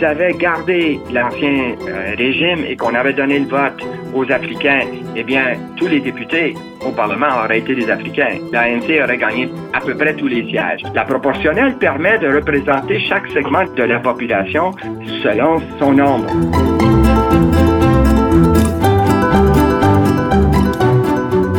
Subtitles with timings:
[0.00, 5.22] S'ils avaient gardé l'ancien euh, régime et qu'on avait donné le vote aux Africains, eh
[5.22, 6.54] bien, tous les députés
[6.86, 8.38] au Parlement auraient été des Africains.
[8.50, 10.80] L'ANC aurait gagné à peu près tous les sièges.
[10.94, 14.70] La proportionnelle permet de représenter chaque segment de la population
[15.22, 16.30] selon son nombre.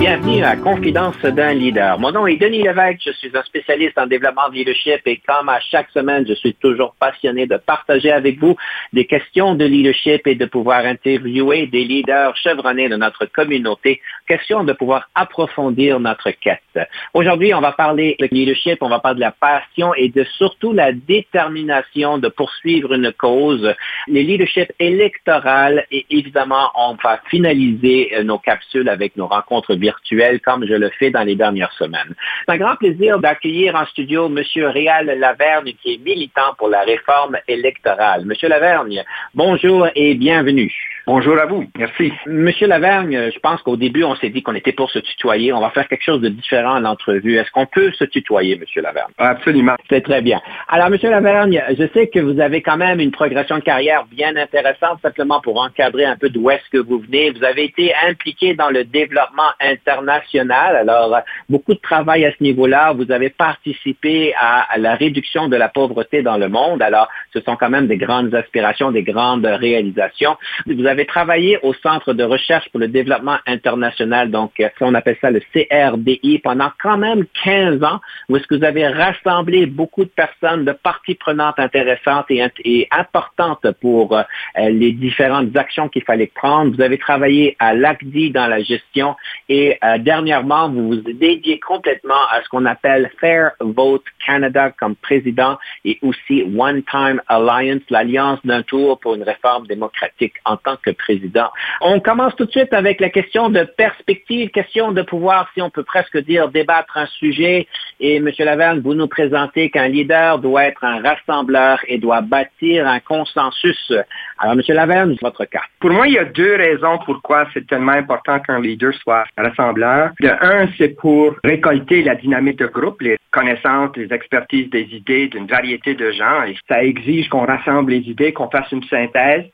[0.02, 2.00] Bienvenue à Confidence d'un leader.
[2.00, 5.48] Mon nom est Denis Lévesque, je suis un spécialiste en développement de leadership et comme
[5.48, 8.56] à chaque semaine, je suis toujours passionné de partager avec vous
[8.94, 14.64] des questions de leadership et de pouvoir interviewer des leaders chevronnés de notre communauté, question
[14.64, 16.80] de pouvoir approfondir notre quête.
[17.14, 20.72] Aujourd'hui, on va parler de leadership, on va parler de la passion et de surtout
[20.72, 23.68] la détermination de poursuivre une cause,
[24.08, 30.66] les leadership électoral et évidemment, on va finaliser nos capsules avec nos rencontres virtuelles comme
[30.66, 32.16] je le fais dans les dernières semaines.
[32.46, 34.42] C'est un grand plaisir d'accueillir en studio M.
[34.80, 38.22] Réal Lavergne, qui est militant pour la réforme électorale.
[38.22, 38.50] M.
[38.50, 39.04] Lavergne,
[39.36, 40.74] bonjour et bienvenue.
[41.08, 41.66] Bonjour à vous.
[41.78, 42.14] Merci.
[42.28, 45.52] Monsieur Lavergne, je pense qu'au début, on s'est dit qu'on était pour se tutoyer.
[45.52, 47.36] On va faire quelque chose de différent en entrevue.
[47.38, 49.12] Est-ce qu'on peut se tutoyer, Monsieur Lavergne?
[49.18, 49.76] Absolument.
[49.90, 50.40] C'est très bien.
[50.70, 54.36] Alors, Monsieur Lavergne, je sais que vous avez quand même une progression de carrière bien
[54.36, 57.32] intéressante, simplement pour encadrer un peu d'où est-ce que vous venez.
[57.32, 60.76] Vous avez été impliqué dans le développement international.
[60.76, 61.18] Alors,
[61.50, 62.94] beaucoup de travail à ce niveau-là.
[62.94, 66.82] Vous avez participé à, à la réduction de la pauvreté dans le monde.
[66.82, 70.38] Alors, ce sont quand même des grandes aspirations, des grandes réalisations.
[70.66, 75.18] Vous avez travaillé au Centre de recherche pour le développement international, donc euh, on appelle
[75.22, 78.00] ça le CRDI, pendant quand même 15 ans,
[78.30, 83.66] où est-ce que vous avez rassemblé beaucoup de personnes, de parties prenantes intéressantes et, importantes
[83.80, 84.24] pour euh,
[84.56, 86.76] les différentes actions qu'il fallait prendre.
[86.76, 89.16] Vous avez travaillé à l'ACDI dans la gestion
[89.50, 94.96] et euh, dernièrement, vous vous dédiez complètement à ce qu'on appelle Fair Vote Canada comme
[94.96, 100.78] président et aussi One Time Alliance, l'alliance d'un tour pour une réforme démocratique en tant
[100.78, 101.50] que président.
[101.82, 105.70] On commence tout de suite avec la question de perspective, question de pouvoir, si on
[105.70, 107.68] peut presque dire, débattre un sujet.
[108.00, 108.30] Et M.
[108.40, 113.94] Laverne, vous nous présentez qu'un leader doit être un rassembleur et doit bâtir un consensus.
[114.40, 114.62] Alors, M.
[114.70, 115.62] Laverne, votre cas.
[115.80, 120.12] Pour moi, il y a deux raisons pourquoi c'est tellement important qu'un leader soit rassembleur.
[120.20, 125.28] Le un, c'est pour récolter la dynamique de groupe, les connaissances, les expertises des idées
[125.28, 126.44] d'une variété de gens.
[126.44, 129.46] Et ça exige qu'on rassemble les idées, qu'on fasse une synthèse.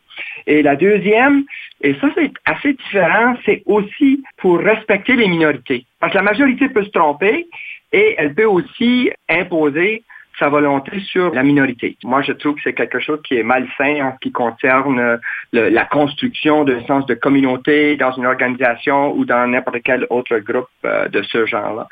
[0.45, 1.43] Et la deuxième,
[1.81, 5.85] et ça c'est assez différent, c'est aussi pour respecter les minorités.
[5.99, 7.47] Parce que la majorité peut se tromper
[7.91, 10.03] et elle peut aussi imposer
[10.39, 11.97] sa volonté sur la minorité.
[12.03, 15.19] Moi, je trouve que c'est quelque chose qui est malsain en ce qui concerne
[15.51, 20.67] la construction d'un sens de communauté dans une organisation ou dans n'importe quel autre groupe
[20.85, 21.87] euh, de ce genre-là.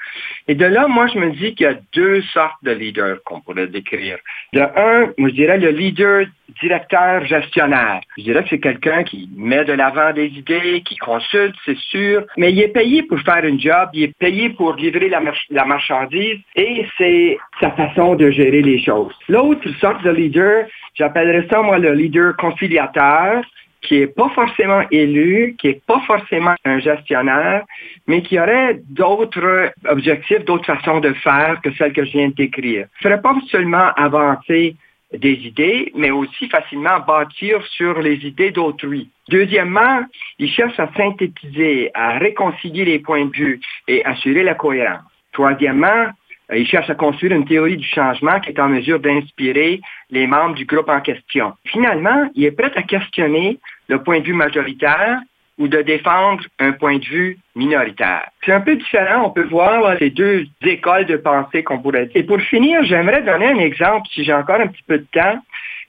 [0.48, 3.42] Et de là, moi, je me dis qu'il y a deux sortes de leaders qu'on
[3.42, 4.18] pourrait décrire.
[4.54, 6.26] De un, je dirais le leader
[6.62, 8.02] directeur gestionnaire.
[8.18, 12.24] Je dirais que c'est quelqu'un qui met de l'avant des idées, qui consulte, c'est sûr,
[12.38, 15.36] mais il est payé pour faire une job, il est payé pour livrer la, mar
[15.50, 19.14] la marchandise et c'est sa façon de gérer les choses.
[19.28, 23.44] L'autre sorte de leader, j'appellerais ça moi le leader conciliateur,
[23.86, 27.64] qui n'est pas forcément élu, qui n'est pas forcément un gestionnaire,
[28.08, 32.34] mais qui aurait d'autres objectifs, d'autres façons de faire que celles que je viens de
[32.34, 32.88] décrire.
[33.02, 34.76] Il ne ferait pas seulement avancer
[35.14, 39.10] des idées, mais aussi facilement bâtir sur les idées d'autrui.
[39.30, 40.06] Deuxièmement,
[40.40, 45.02] il cherche à synthétiser, à réconcilier les points de vue et assurer la cohérence.
[45.32, 46.08] Troisièmement,
[46.54, 50.56] il cherche à construire une théorie du changement qui est en mesure d'inspirer les membres
[50.56, 51.54] du groupe en question.
[51.66, 55.20] Finalement, il est prêt à questionner le point de vue majoritaire
[55.58, 58.30] ou de défendre un point de vue minoritaire.
[58.44, 62.08] C'est un peu différent, on peut voir là, ces deux écoles de pensée qu'on pourrait
[62.08, 62.18] dire.
[62.18, 65.40] Et pour finir, j'aimerais donner un exemple, si j'ai encore un petit peu de temps,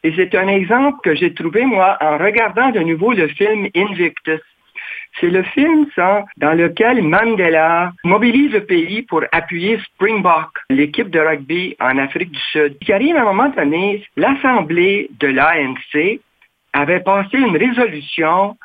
[0.04, 4.40] et c'est un exemple que j'ai trouvé, moi, en regardant de nouveau le film Invictus.
[5.20, 11.18] C'est le film, ça, dans lequel Mandela mobilise le pays pour appuyer Springbok, l'équipe de
[11.18, 12.78] rugby en Afrique du Sud.
[12.80, 16.20] Qui arrive à un moment donné, l'Assemblée de l'ANC
[16.74, 18.56] avait passé une résolution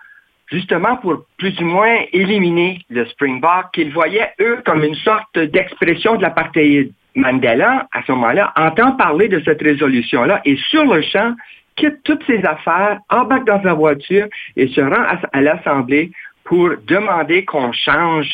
[0.52, 6.16] justement pour plus ou moins éliminer le Springbok, qu'ils voyaient, eux, comme une sorte d'expression
[6.16, 6.92] de l'apartheid.
[7.16, 11.36] Mandela, à ce moment-là, entend parler de cette résolution-là et sur le champ,
[11.76, 16.12] quitte toutes ses affaires, embarque dans sa voiture et se rend à, à l'Assemblée
[16.46, 18.30] pour demander qu'on change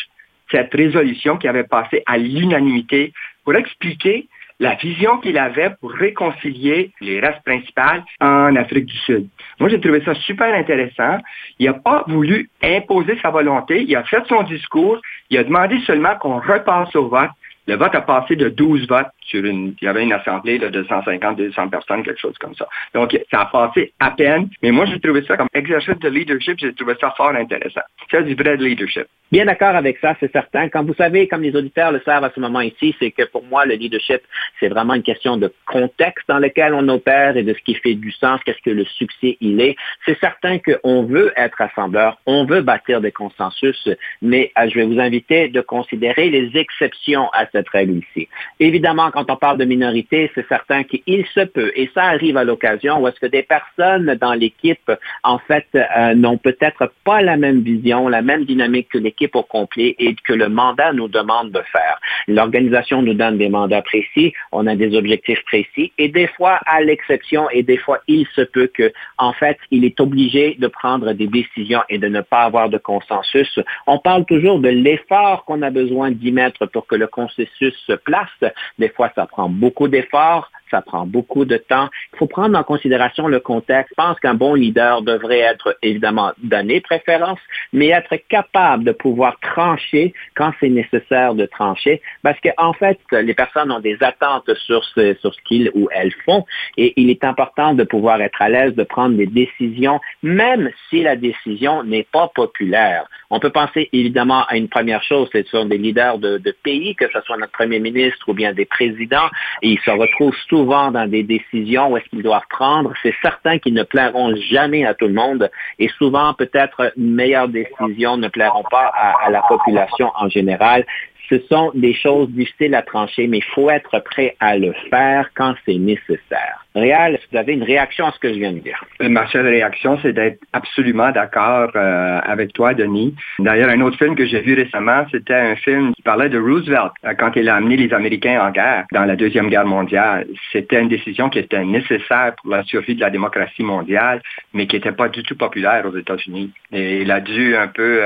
[0.51, 3.13] cette résolution qui avait passé à l'unanimité
[3.43, 4.27] pour expliquer
[4.59, 9.27] la vision qu'il avait pour réconcilier les races principales en Afrique du Sud.
[9.59, 11.19] Moi, j'ai trouvé ça super intéressant.
[11.59, 13.83] Il n'a pas voulu imposer sa volonté.
[13.83, 14.99] Il a fait son discours.
[15.29, 17.29] Il a demandé seulement qu'on repasse au vote.
[17.67, 20.69] Le vote a passé de 12 votes sur une, il y avait une assemblée de
[20.69, 22.67] 250, 200 personnes, quelque chose comme ça.
[22.93, 26.57] Donc, ça a passé à peine, mais moi, j'ai trouvé ça comme exercice de leadership,
[26.59, 27.81] j'ai trouvé ça fort intéressant.
[28.09, 29.07] C'est du vrai leadership.
[29.29, 30.69] Bien d'accord avec ça, c'est certain.
[30.69, 33.43] Comme vous savez, comme les auditeurs le savent à ce moment ici, c'est que pour
[33.43, 34.21] moi, le leadership,
[34.59, 37.95] c'est vraiment une question de contexte dans lequel on opère et de ce qui fait
[37.95, 39.75] du sens, qu'est-ce que le succès il est.
[40.05, 43.89] C'est certain qu'on veut être assembleur, on veut bâtir des consensus,
[44.21, 48.29] mais euh, je vais vous inviter de considérer les exceptions à cette règle ici.
[48.61, 52.43] Évidemment, quand on parle de minorité, c'est certain qu'il se peut, et ça arrive à
[52.43, 54.91] l'occasion, où est-ce que des personnes dans l'équipe,
[55.23, 59.41] en fait, euh, n'ont peut-être pas la même vision, la même dynamique que l'équipe au
[59.41, 61.99] complet et que le mandat nous demande de faire.
[62.27, 66.81] L'organisation nous donne des mandats précis, on a des objectifs précis, et des fois, à
[66.81, 71.13] l'exception, et des fois, il se peut que, en fait, il est obligé de prendre
[71.13, 73.59] des décisions et de ne pas avoir de consensus.
[73.87, 77.93] On parle toujours de l'effort qu'on a besoin d'y mettre pour que le consensus se
[77.93, 78.53] place.
[78.77, 81.89] Des fois, ça prend beaucoup d'efforts ça prend beaucoup de temps.
[82.13, 83.93] Il faut prendre en considération le contexte.
[83.97, 87.39] Je pense qu'un bon leader devrait être évidemment donné préférence,
[87.73, 92.99] mais être capable de pouvoir trancher quand c'est nécessaire de trancher, parce qu'en en fait,
[93.11, 97.09] les personnes ont des attentes sur ce, sur ce qu'ils ou elles font, et il
[97.09, 101.83] est important de pouvoir être à l'aise de prendre des décisions, même si la décision
[101.83, 103.07] n'est pas populaire.
[103.29, 106.95] On peut penser évidemment à une première chose, ce sont des leaders de, de pays,
[106.95, 109.29] que ce soit notre premier ministre ou bien des présidents,
[109.61, 112.93] et ils se retrouvent souvent dans des décisions où est-ce qu'ils doivent prendre.
[113.03, 115.49] C'est certain qu'ils ne plairont jamais à tout le monde
[115.79, 118.91] et souvent peut-être une meilleure décision ne plairont pas
[119.23, 120.85] à la population en général
[121.29, 125.29] ce sont des choses difficiles à trancher, mais il faut être prêt à le faire
[125.35, 126.65] quand c'est nécessaire.
[126.77, 128.83] Réal, est-ce que vous avez une réaction à ce que je viens de dire?
[129.01, 133.15] Euh, ma seule réaction, c'est d'être absolument d'accord euh, avec toi, Denis.
[133.39, 136.91] D'ailleurs, un autre film que j'ai vu récemment, c'était un film qui parlait de Roosevelt
[137.05, 140.27] euh, quand il a amené les Américains en guerre dans la Deuxième Guerre mondiale.
[140.51, 144.21] C'était une décision qui était nécessaire pour la survie de la démocratie mondiale,
[144.53, 146.51] mais qui n'était pas du tout populaire aux États-Unis.
[146.71, 148.01] Et il a dû un peu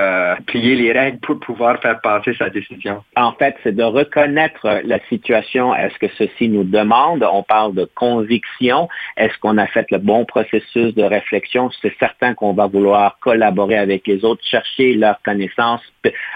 [0.47, 5.00] plier les règles pour pouvoir faire passer sa décision en fait, c'est de reconnaître la
[5.09, 5.74] situation.
[5.75, 7.27] Est-ce que ceci nous demande?
[7.31, 8.60] On parle de conviction.
[9.17, 11.69] Est-ce qu'on a fait le bon processus de réflexion?
[11.81, 15.81] C'est certain qu'on va vouloir collaborer avec les autres, chercher leur connaissance,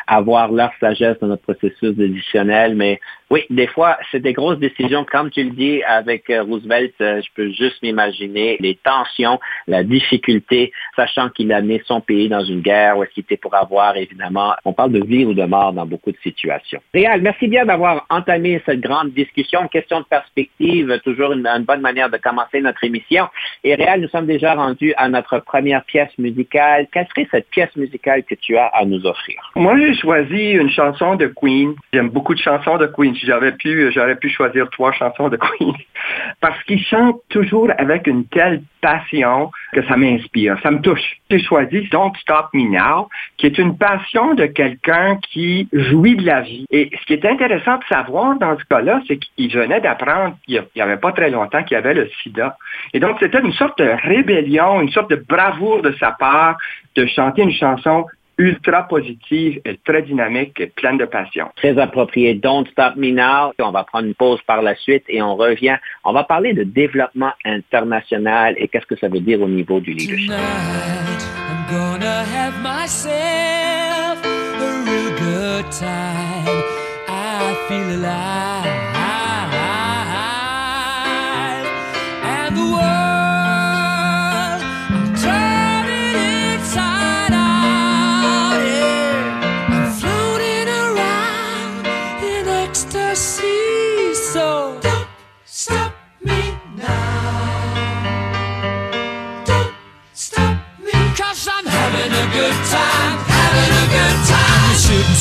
[0.07, 2.99] avoir leur sagesse dans notre processus décisionnel, mais
[3.31, 5.03] oui, des fois, c'est des grosses décisions.
[5.03, 9.83] Comme tu le dis avec euh, Roosevelt, euh, je peux juste m'imaginer les tensions, la
[9.83, 13.55] difficulté, sachant qu'il a amené son pays dans une guerre où est-ce qu'il était pour
[13.55, 16.79] avoir, évidemment, on parle de vie ou de mort dans beaucoup de situations.
[16.93, 19.67] Réal, merci bien d'avoir entamé cette grande discussion.
[19.69, 23.27] Question de perspective, toujours une, bonne manière de commencer notre émission.
[23.63, 26.87] Et Réal, nous sommes déjà rendus à notre première pièce musicale.
[26.91, 29.51] Quelle serait cette pièce musicale que tu as à nous offrir?
[29.55, 31.73] Moi, j'ai choisi une chanson de Queen.
[31.91, 35.73] J'aime beaucoup de chansons de Queen j'aurais pu choisir trois chansons de Queen.
[36.41, 41.17] Parce qu'ils chantent toujours avec une telle passion que ça m'inspire, ça me touche.
[41.29, 46.25] J'ai choisi Don't Stop Me Now, qui est une passion de quelqu'un qui jouit de
[46.25, 46.65] la vie.
[46.69, 50.63] Et ce qui est intéressant de savoir dans ce cas-là, c'est qu'il venait d'apprendre, il
[50.75, 52.57] n'y avait pas très longtemps, qu'il y avait le sida.
[52.93, 56.57] Et donc, c'était une sorte de rébellion, une sorte de bravoure de sa part
[56.95, 58.05] de chanter une chanson
[58.37, 61.49] ultra positive et très dynamique et pleine de passion.
[61.55, 62.33] Très approprié.
[62.35, 63.53] Don't Stop Me Now.
[63.59, 65.77] On va prendre une pause par la suite et on revient.
[66.03, 69.93] On va parler de développement international et qu'est-ce que ça veut dire au niveau du
[69.93, 70.31] leadership.
[70.31, 76.63] I'm gonna have myself a real good time.
[77.07, 78.84] I feel alive.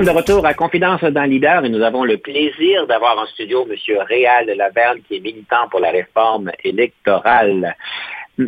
[0.00, 3.66] sommes de retour à Confidence d'un leader et nous avons le plaisir d'avoir en studio
[3.68, 3.76] M.
[4.08, 7.76] Réal Laverne qui est militant pour la réforme électorale.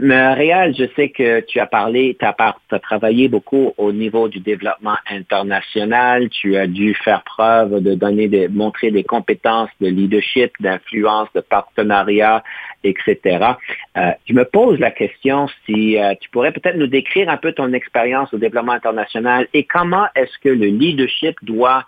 [0.00, 4.96] Réal, je sais que tu as parlé, tu as, travaillé beaucoup au niveau du développement
[5.10, 6.30] international.
[6.30, 11.40] Tu as dû faire preuve de donner, de montrer des compétences de leadership, d'influence, de
[11.40, 12.42] partenariat,
[12.84, 13.18] etc.
[13.96, 17.52] Euh, je me pose la question si euh, tu pourrais peut-être nous décrire un peu
[17.52, 21.84] ton expérience au développement international et comment est-ce que le leadership doit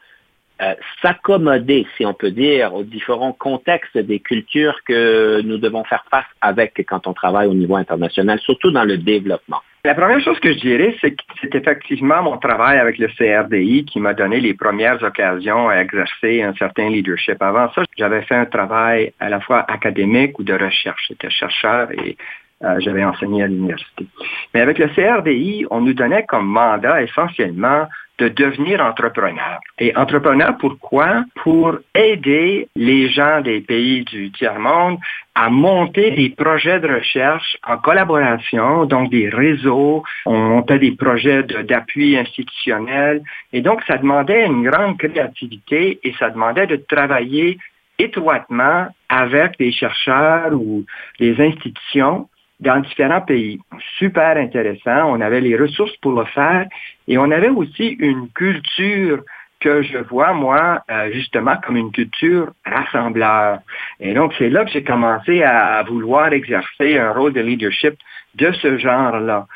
[0.64, 6.04] euh, s'accommoder, si on peut dire, aux différents contextes des cultures que nous devons faire
[6.10, 9.60] face avec quand on travaille au niveau international, surtout dans le développement.
[9.84, 13.84] La première chose que je dirais, c'est que c'est effectivement mon travail avec le CRDI
[13.84, 17.42] qui m'a donné les premières occasions à exercer un certain leadership.
[17.42, 21.04] Avant ça, j'avais fait un travail à la fois académique ou de recherche.
[21.08, 22.16] J'étais chercheur et
[22.62, 24.06] euh, j'avais enseigné à l'université.
[24.54, 27.86] Mais avec le CRDI, on nous donnait comme mandat essentiellement
[28.18, 29.60] de devenir entrepreneur.
[29.78, 31.24] Et entrepreneur, pourquoi?
[31.42, 34.98] Pour aider les gens des pays du tiers-monde
[35.34, 41.42] à monter des projets de recherche en collaboration, donc des réseaux, on montait des projets
[41.42, 43.22] d'appui institutionnel.
[43.52, 47.58] Et donc, ça demandait une grande créativité et ça demandait de travailler
[47.98, 50.84] étroitement avec des chercheurs ou
[51.18, 52.28] des institutions
[52.64, 53.60] dans différents pays.
[53.98, 55.12] Super intéressant.
[55.12, 56.66] On avait les ressources pour le faire
[57.06, 59.22] et on avait aussi une culture
[59.60, 63.60] que je vois, moi, euh, justement, comme une culture rassembleur.
[63.98, 67.94] Et donc, c'est là que j'ai commencé à, vouloir exercer un rôle de leadership
[68.34, 69.46] de ce genre-là.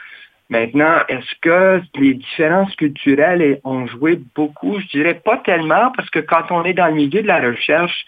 [0.48, 4.80] Maintenant, est-ce que les différences culturelles ont joué beaucoup?
[4.80, 8.06] Je dirais pas tellement, parce que quand on est dans le milieu de la recherche,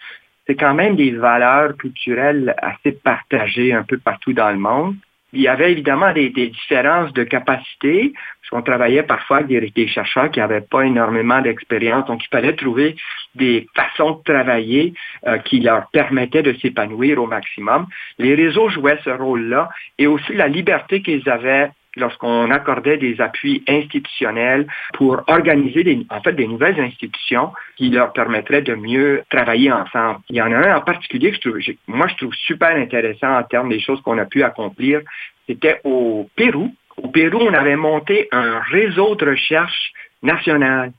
[0.51, 4.95] c'est quand même des valeurs culturelles assez partagées un peu partout dans le monde.
[5.31, 10.29] Il y avait évidemment des, différences de capacité, parce qu'on travaillait parfois avec des, chercheurs
[10.29, 12.97] qui n'avaient pas énormément d'expérience, donc il fallait trouver
[13.35, 14.93] des façons de travailler
[15.25, 17.87] euh, qui leur permettaient de s'épanouir au maximum.
[18.17, 23.63] Les réseaux jouaient ce rôle-là et aussi la liberté qu'ils avaient lorsqu'on accordait des appuis
[23.67, 29.71] institutionnels pour organiser des, en fait des nouvelles institutions qui leur permettraient de mieux travailler
[29.71, 30.19] ensemble.
[30.29, 33.37] Il y en a un en particulier que je trouve, moi je trouve super intéressant
[33.37, 35.01] en termes des choses qu'on a pu accomplir.
[35.47, 36.73] C'était au Pérou.
[36.97, 40.91] Au Pérou, on avait monté un réseau de recherche national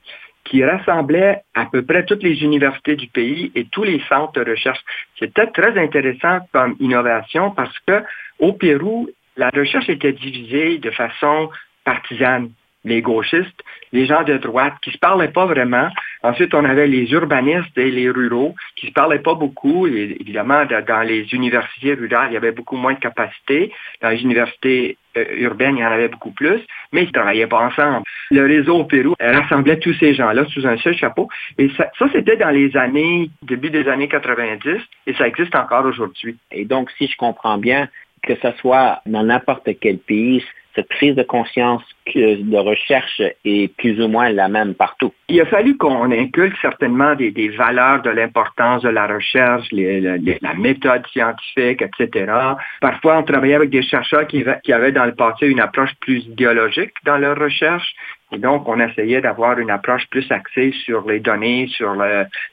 [0.43, 4.51] qui rassemblait à peu près toutes les universités du pays et tous les centres de
[4.51, 4.79] recherche.
[5.17, 8.03] C'était très intéressant comme innovation parce que
[8.39, 11.49] au Pérou, la recherche était divisée de façon
[11.83, 12.49] partisane.
[12.85, 13.63] Les gauchistes,
[13.93, 15.87] les gens de droite qui ne se parlaient pas vraiment.
[16.21, 19.87] Ensuite, on avait les urbanistes et les ruraux qui ne se parlaient pas beaucoup.
[19.87, 23.71] évidemment, dans les universités rurales, il y avait beaucoup moins de capacité.
[24.01, 26.59] Dans les universités euh, urbaines, il y en avait beaucoup plus,
[26.91, 28.03] mais ils ne travaillaient pas ensemble.
[28.31, 31.29] Le réseau au Pérou rassemblait tous ces gens-là sous un seul chapeau.
[31.57, 36.35] Et ça c'était dans les années, début des années 90, et ça existe encore aujourd'hui.
[36.51, 37.87] Et donc, si je comprends bien,
[38.23, 40.43] que ce soit dans n'importe quel pays,
[40.75, 45.13] cette prise de conscience de recherche est plus ou moins la même partout.
[45.29, 51.05] Il a fallu qu'on inculque certainement des, valeurs de l'importance de la recherche, la méthode
[51.07, 52.31] scientifique, etc.
[52.81, 56.25] Parfois, on travaillait avec des chercheurs qui, qui avaient dans le passé une approche plus
[56.25, 57.93] idéologique dans leur recherche.
[58.33, 61.95] Et donc, on essayait d'avoir une approche plus axée sur les données, sur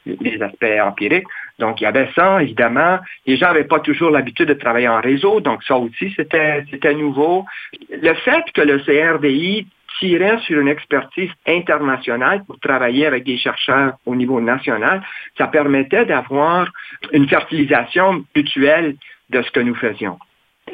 [0.05, 1.27] les aspects empiriques.
[1.59, 2.99] Donc, il y avait ça, évidemment.
[3.27, 7.47] Les gens n'avaient pas toujours l'habitude de travailler en réseau, donc ça aussi, c'était, nouveau.
[7.91, 9.67] Le fait que le CRDI
[9.99, 15.03] tirait sur une expertise internationale pour travailler avec des chercheurs au niveau national,
[15.37, 16.71] ça permettait d'avoir
[17.13, 18.97] une fertilisation mutuelle
[19.31, 20.19] de ce que nous faisions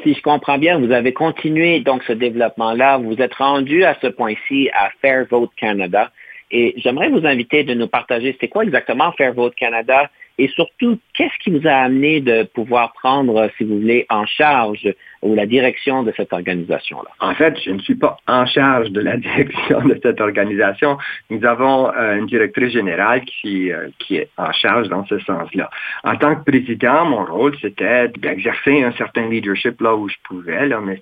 [0.03, 2.97] si je comprends bien, vous avez continué donc ce développement-là.
[2.97, 6.11] Vous êtes rendu à ce point-ci à Fair Vote Canada.
[6.51, 10.99] Et j'aimerais vous inviter de nous partager, c'est quoi exactement Fair Vote Canada et surtout,
[11.13, 14.87] qu'est-ce qui vous a amené de pouvoir prendre, si vous voulez, en charge
[15.21, 17.09] ou la direction de cette organisation-là?
[17.19, 20.97] En fait, je ne suis pas en charge de la direction de cette organisation.
[21.29, 25.69] Nous avons euh, une directrice générale qui, euh, qui est en charge dans ce sens-là.
[26.03, 30.67] En tant que président, mon rôle, c'était d'exercer un certain leadership là où je pouvais,
[30.67, 31.01] là, mais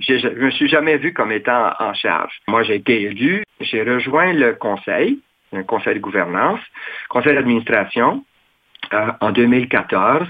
[0.00, 2.32] je ne me suis jamais vu comme étant en charge.
[2.48, 5.18] Moi, j'ai été élu, j'ai rejoint le conseil,
[5.52, 6.60] un conseil de gouvernance,
[7.08, 8.24] conseil d'administration,
[9.20, 10.28] en 2014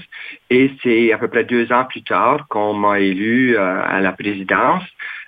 [0.49, 4.11] et c'est à peu près deux ans plus tard qu'on m'a élu euh, à la
[4.11, 4.83] présidence.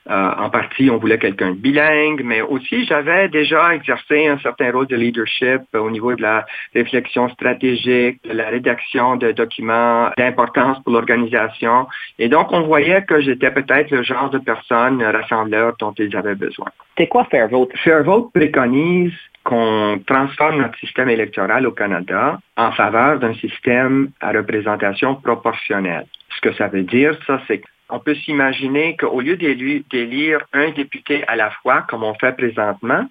[0.08, 4.72] Euh, en partie, on voulait quelqu'un de bilingue, mais aussi j'avais déjà exercé un certain
[4.72, 10.78] rôle de leadership au niveau de la réflexion stratégique, de la rédaction de documents d'importance
[10.84, 11.88] pour l'organisation.
[12.20, 16.36] Et donc, on voyait que j'étais peut-être le genre de personne rassembleur dont ils avaient
[16.36, 16.68] besoin.
[17.00, 17.72] C'est quoi Fair Vote?
[17.84, 19.14] Fair Vote préconise
[19.46, 26.08] qu'on transforme notre système électoral au Canada en faveur d'un système à représentation proportionnelle.
[26.36, 31.24] Ce que ça veut dire, ça, c'est qu'on peut s'imaginer qu'au lieu d'élire un député
[31.28, 33.08] à la fois, comme on fait présentement,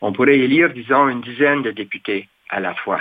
[0.00, 3.00] on pourrait élire, disons, une dizaine de députés à la fois.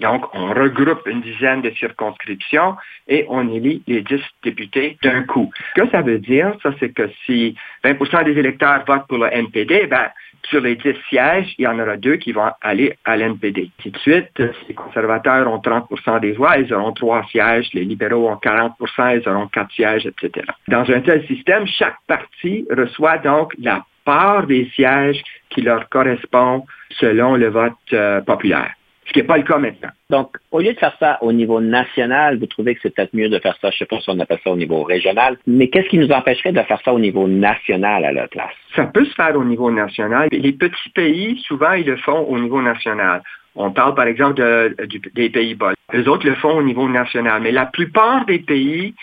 [0.00, 2.76] Donc, on regroupe une dizaine de circonscriptions
[3.08, 5.50] et on élit les dix députés d'un coup.
[5.74, 7.54] Ce que ça veut dire, ça, c'est que si
[7.84, 10.08] 20% des électeurs votent pour le NPD, ben,
[10.48, 13.70] sur les 10 sièges, il y en aura deux qui vont aller à l'NPD.
[13.80, 18.28] Ainsi de suite, les conservateurs ont 30% des voix, ils auront trois sièges, les libéraux
[18.28, 20.46] ont 40% ils auront quatre sièges, etc.
[20.68, 26.64] Dans un tel système, chaque parti reçoit donc la part des sièges qui leur correspond
[26.90, 28.72] selon le vote euh, populaire
[29.06, 29.90] ce qui n'est pas le cas maintenant.
[30.10, 33.28] Donc, au lieu de faire ça au niveau national, vous trouvez que c'est peut-être mieux
[33.28, 35.68] de faire ça, je ne sais pas si on appelle ça au niveau régional, mais
[35.68, 38.54] qu'est-ce qui nous empêcherait de faire ça au niveau national à la place?
[38.74, 40.28] Ça peut se faire au niveau national.
[40.32, 43.22] Les petits pays, souvent, ils le font au niveau national.
[43.54, 44.42] On parle par exemple
[45.14, 45.72] des Pays-Bas.
[45.92, 47.40] Les autres le font au niveau national.
[47.42, 48.94] Mais la plupart des pays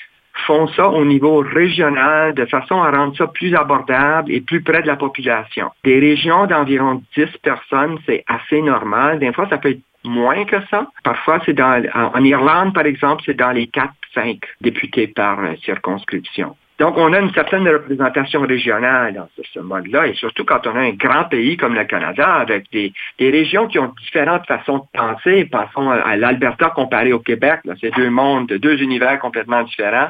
[0.46, 4.82] font ça au niveau régional de façon à rendre ça plus abordable et plus près
[4.82, 5.70] de la population.
[5.84, 9.20] Des régions d'environ 10 personnes, c'est assez normal.
[9.20, 10.88] Des fois, ça peut être moins que ça.
[11.04, 16.56] Parfois, c'est dans, en, Irlande, par exemple, c'est dans les 4-5 députés par euh, circonscription.
[16.80, 20.80] Donc, on a une certaine représentation régionale dans ce, mode-là, et surtout quand on a
[20.80, 25.46] un grand pays comme le Canada, avec des, régions qui ont différentes façons de penser.
[25.46, 30.10] Passons à, l'Alberta comparé au Québec, c'est deux mondes, deux univers complètement différents.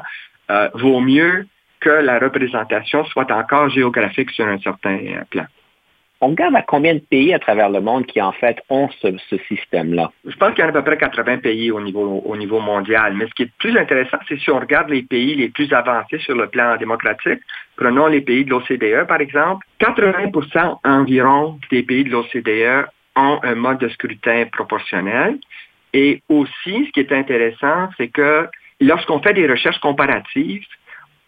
[0.50, 1.46] Euh, vaut mieux
[1.80, 5.44] que la représentation soit encore géographique sur un certain euh, plan.
[6.24, 9.36] On regarde à combien de pays à travers le monde qui, en fait, ont ce,
[9.46, 10.10] système-là?
[10.24, 13.12] Je pense qu'il y a à peu près 80 pays au niveau, au niveau mondial.
[13.12, 16.18] Mais ce qui est plus intéressant, c'est si on regarde les pays les plus avancés
[16.20, 17.40] sur le plan démocratique.
[17.76, 19.66] Prenons les pays de l'OCDE, par exemple.
[19.80, 25.36] 80% environ des pays de l'OCDE ont un mode de scrutin proportionnel.
[25.92, 28.48] Et aussi, ce qui est intéressant, c'est que
[28.80, 30.64] lorsqu'on fait des recherches comparatives,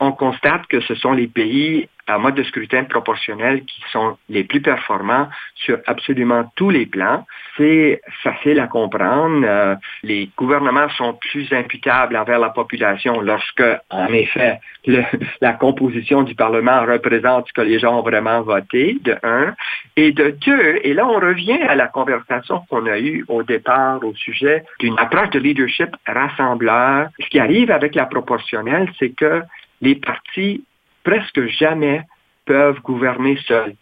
[0.00, 4.44] on constate que ce sont les pays à mode de scrutin proportionnel qui sont les
[4.44, 7.26] plus performants sur absolument tous les plans.
[7.56, 9.44] C'est facile à comprendre.
[9.44, 14.61] Euh, les gouvernements sont plus imputables envers la population lorsque, en effet,
[15.40, 19.54] la composition du Parlement représente ce que les gens ont vraiment voté, de un.
[19.96, 24.04] Et de deux, et là on revient à la conversation qu'on a eue au départ
[24.04, 27.09] au sujet d'une approche de leadership rassembleur.
[27.20, 29.42] Ce qui arrive avec la proportionnelle, c'est que
[29.80, 30.64] les partis
[31.04, 32.02] presque jamais
[32.44, 33.74] peuvent gouverner seuls.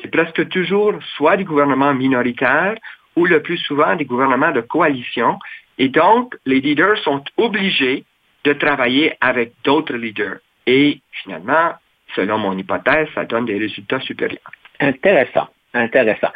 [0.00, 2.76] C'est presque toujours soit des gouvernements minoritaires
[3.16, 5.38] ou le plus souvent des gouvernements de coalition.
[5.78, 8.04] Et donc, les leaders sont obligés
[8.44, 10.38] de travailler avec d'autres leaders.
[10.66, 11.74] Et finalement,
[12.14, 14.50] selon mon hypothèse, ça donne des résultats supérieurs.
[14.80, 16.32] Intéressant, intéressant.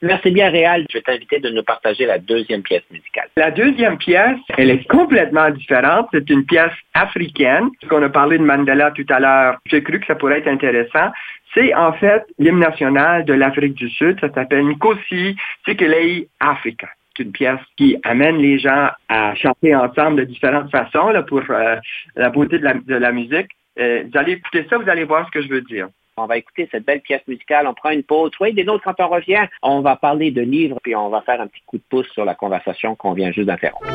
[0.00, 0.86] Merci bien, Réal.
[0.90, 3.28] Je vais t'inviter de nous partager la deuxième pièce musicale.
[3.36, 6.08] La deuxième pièce, elle est complètement différente.
[6.12, 7.68] C'est une pièce africaine.
[7.90, 9.58] On a parlé de Mandela tout à l'heure.
[9.66, 11.10] J'ai cru que ça pourrait être intéressant.
[11.52, 14.20] C'est en fait l'hymne national de l'Afrique du Sud.
[14.20, 16.88] Ça s'appelle Nkosi Tikelei Africa.
[17.16, 21.42] C'est une pièce qui amène les gens à chanter ensemble de différentes façons là, pour
[21.50, 21.76] euh,
[22.14, 23.48] la beauté de la, musique.
[23.80, 25.88] Euh, vous allez écouter ça, vous allez voir ce que je veux dire.
[26.18, 28.32] On va écouter cette belle pièce musicale, on prend une pause.
[28.40, 29.46] Oui, des nôtres quand on revient.
[29.62, 32.24] On va parler de livres, puis on va faire un petit coup de pouce sur
[32.24, 33.86] la conversation qu'on vient juste d'interrompre.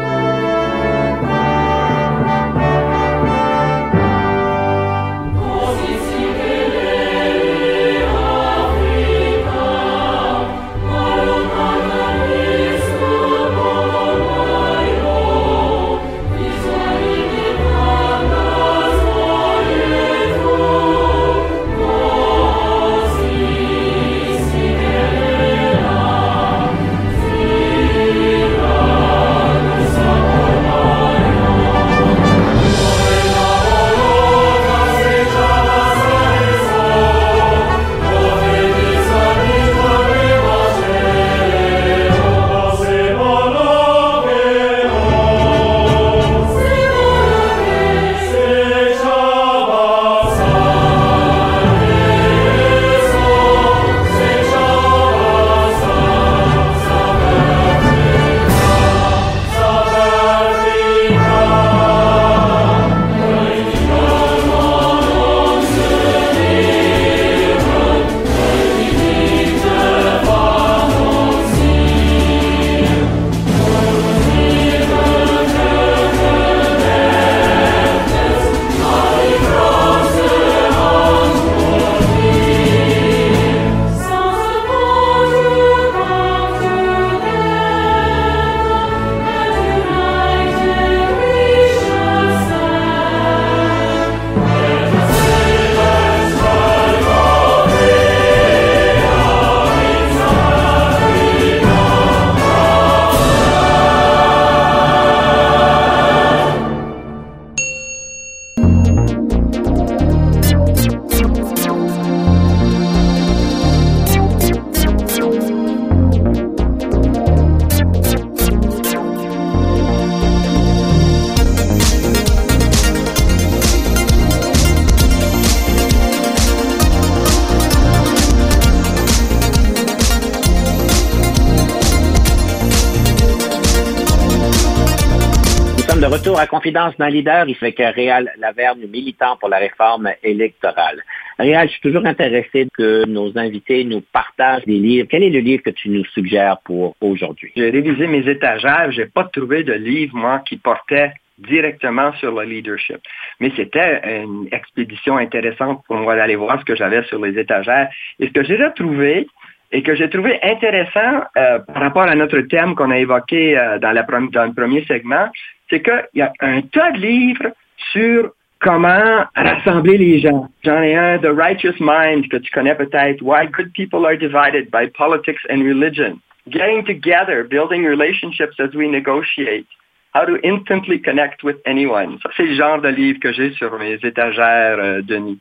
[136.63, 137.45] À Confidence d'un leader.
[137.47, 141.03] Il fait que Réal Laverne, militant pour la réforme électorale.
[141.37, 145.07] Réal, je suis toujours intéressé que nos invités nous partagent des livres.
[145.09, 147.51] Quel est le livre que tu nous suggères pour aujourd'hui?
[147.55, 148.91] J'ai révisé mes étagères.
[148.91, 152.99] J'ai pas trouvé de livre, moi, qui portait directement sur le leadership.
[153.39, 157.89] Mais c'était une expédition intéressante pour moi d'aller voir ce que j'avais sur les étagères.
[158.19, 159.27] Et ce que j'ai retrouvé,
[159.73, 163.79] et que j'ai trouvé intéressant euh, par rapport à notre thème qu'on a évoqué euh,
[163.79, 163.91] dans,
[164.31, 165.27] dans le premier segment,
[165.73, 167.51] c'est qu'il y a un tas de livres
[167.91, 170.47] sur comment rassembler les gens.
[170.63, 174.69] J'en ai un, The Righteous Mind, que tu connais peut-être, Why Good People Are Divided
[174.71, 176.19] by Politics and Religion.
[176.47, 179.67] Getting Together, Building Relationships as We Negotiate.
[180.13, 182.19] How to Instantly Connect with Anyone.
[182.21, 185.39] Ça, c'est le genre de livre que j'ai sur mes étagères, euh, Denis.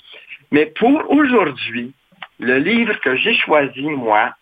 [0.50, 1.92] Mais pour aujourd'hui,
[2.40, 4.34] le livre que j'ai choisi, moi,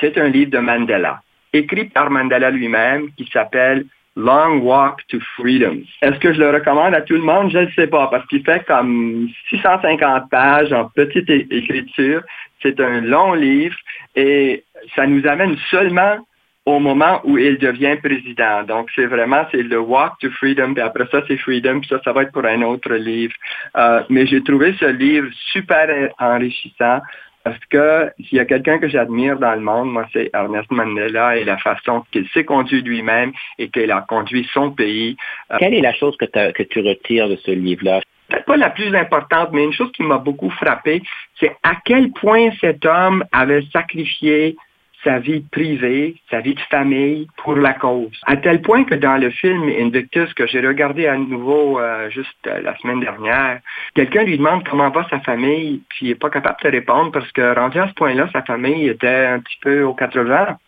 [0.00, 1.20] c'est un livre de Mandela,
[1.52, 3.84] écrit par Mandela lui-même, qui s'appelle
[4.16, 5.82] Long Walk to Freedom.
[6.02, 7.50] Est-ce que je le recommande à tout le monde?
[7.50, 12.22] Je ne sais pas, parce qu'il fait comme 650 pages en petite écriture.
[12.62, 13.76] C'est un long livre
[14.16, 16.18] et ça nous amène seulement
[16.66, 18.62] au moment où il devient président.
[18.64, 22.00] Donc, c'est vraiment, c'est le Walk to Freedom, puis après ça, c'est Freedom, puis ça,
[22.04, 23.34] ça va être pour un autre livre.
[23.76, 27.00] Euh, mais j'ai trouvé ce livre super enrichissant.
[27.42, 31.36] Parce que s'il y a quelqu'un que j'admire dans le monde, moi, c'est Ernest Mandela
[31.36, 35.16] et la façon qu'il s'est conduit lui-même et qu'il a conduit son pays.
[35.50, 38.00] Euh, Quelle est la chose que, que tu retires de ce livre-là?
[38.28, 41.02] Peut-être pas la plus importante, mais une chose qui m'a beaucoup frappé,
[41.40, 44.56] c'est à quel point cet homme avait sacrifié
[45.04, 48.20] sa vie privée, sa vie de famille pour la cause.
[48.26, 52.46] À tel point que dans le film Invictus que j'ai regardé à nouveau euh, juste
[52.46, 53.60] euh, la semaine dernière,
[53.94, 57.30] quelqu'un lui demande comment va sa famille, puis il n'est pas capable de répondre parce
[57.32, 60.58] que rendu à ce point-là, sa famille était un petit peu aux 80.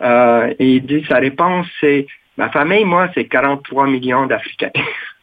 [0.00, 4.70] Euh, et il dit sa réponse c'est ma famille, moi, c'est 43 millions d'Africains.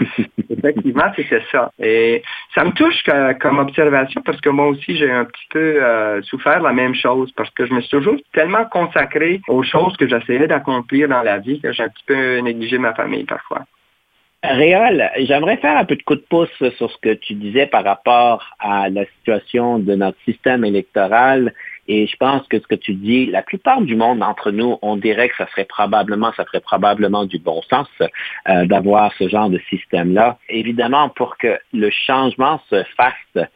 [0.50, 1.70] Effectivement, c'était ça.
[1.78, 2.22] Et
[2.54, 3.02] ça me touche
[3.40, 7.32] comme observation parce que moi aussi, j'ai un petit peu euh, souffert la même chose
[7.32, 11.38] parce que je me suis toujours tellement consacré aux choses que j'essayais d'accomplir dans la
[11.38, 13.64] vie que j'ai un petit peu négligé ma famille parfois.
[14.44, 17.84] Réal, j'aimerais faire un peu de coup de pouce sur ce que tu disais par
[17.84, 21.54] rapport à la situation de notre système électoral
[21.94, 24.96] et je pense que ce que tu dis, la plupart du monde entre nous, on
[24.96, 29.50] dirait que ça serait probablement, ça ferait probablement du bon sens euh, d'avoir ce genre
[29.50, 30.38] de système-là.
[30.48, 33.46] Évidemment, pour que le changement se fasse,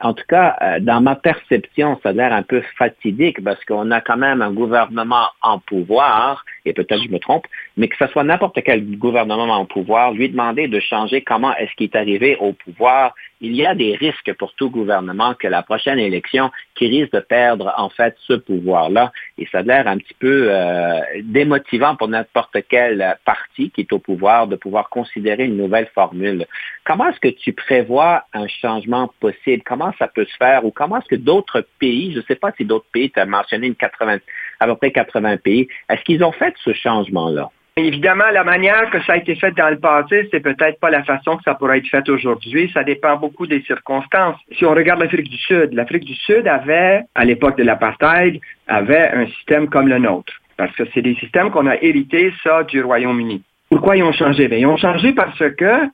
[0.00, 3.92] en tout cas, euh, dans ma perception, ça a l'air un peu fatidique parce qu'on
[3.92, 7.46] a quand même un gouvernement en pouvoir, et peut-être je me trompe,
[7.76, 11.72] mais que ce soit n'importe quel gouvernement en pouvoir, lui demander de changer comment est-ce
[11.76, 15.62] qu'il est arrivé au pouvoir, il y a des risques pour tout gouvernement que la
[15.62, 19.12] prochaine élection qui risque de perdre en fait ce pouvoir-là.
[19.38, 23.92] Et ça a l'air un petit peu euh, démotivant pour n'importe quel parti qui est
[23.92, 26.46] au pouvoir de pouvoir considérer une nouvelle formule.
[26.84, 29.62] Comment est-ce que tu prévois un changement possible?
[29.64, 30.64] Comment ça peut se faire?
[30.64, 33.26] Ou comment est-ce que d'autres pays, je ne sais pas si d'autres pays, tu as
[33.26, 34.18] mentionné une 80,
[34.60, 37.50] à peu près 80 pays, est-ce qu'ils ont fait ce changement-là?
[37.76, 41.02] Évidemment, la manière que ça a été fait dans le passé, c'est peut-être pas la
[41.02, 42.70] façon que ça pourrait être fait aujourd'hui.
[42.72, 44.36] Ça dépend beaucoup des circonstances.
[44.56, 49.10] Si on regarde l'Afrique du Sud, l'Afrique du Sud avait, à l'époque de l'apartheid, avait
[49.12, 50.32] un système comme le nôtre.
[50.56, 53.42] Parce que c'est des systèmes qu'on a hérités, ça, du Royaume-Uni.
[53.70, 54.46] Pourquoi ils ont changé?
[54.46, 55.90] Bien, ils ont changé parce que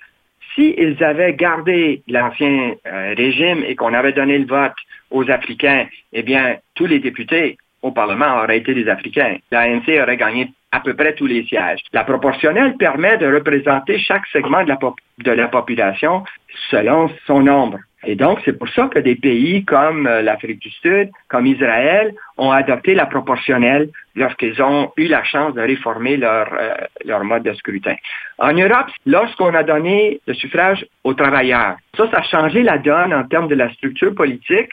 [0.54, 4.74] s'ils avaient gardé l'ancien euh, régime et qu'on avait donné le vote
[5.10, 9.36] aux Africains, eh bien, tous les députés au Parlement auraient été des Africains.
[9.50, 11.80] L'ANC aurait gagné à peu près tous les sièges.
[11.92, 14.78] La proportionnelle permet de représenter chaque segment de la,
[15.18, 16.22] de la population
[16.70, 17.78] selon son nombre.
[18.04, 22.14] Et donc, c'est pour ça que des pays comme euh, l'Afrique du Sud, comme Israël,
[22.38, 27.42] ont adopté la proportionnelle lorsqu'ils ont eu la chance de réformer leur, euh, leur mode
[27.42, 27.96] de scrutin.
[28.38, 33.12] En Europe, lorsqu'on a donné le suffrage aux travailleurs, ça, ça a changé la donne
[33.12, 34.70] en termes de la structure politique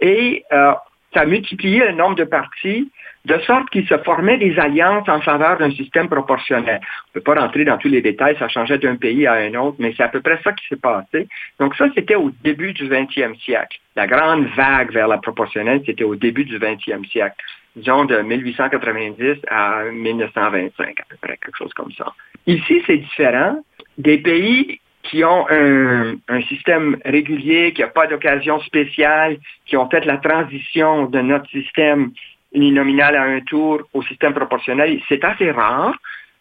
[0.00, 0.72] et euh,
[1.14, 2.90] ça a multiplié le nombre de partis
[3.24, 6.80] de sorte qu'il se formait des alliances en faveur d'un système proportionnel.
[6.80, 9.54] On ne peut pas rentrer dans tous les détails, ça changeait d'un pays à un
[9.54, 11.28] autre, mais c'est à peu près ça qui s'est passé.
[11.58, 13.78] Donc ça, c'était au début du 20e siècle.
[13.96, 17.36] La grande vague vers la proportionnelle, c'était au début du 20e siècle.
[17.76, 22.14] Disons de 1890 à 1925, à peu près, quelque chose comme ça.
[22.46, 23.62] Ici, c'est différent.
[23.98, 30.04] Des pays qui ont un, système régulier, qui n'ont pas d'occasion spéciale, qui ont fait
[30.04, 32.10] la transition de notre système
[32.52, 35.94] uninominal à un tour au système proportionnel, c'est assez rare.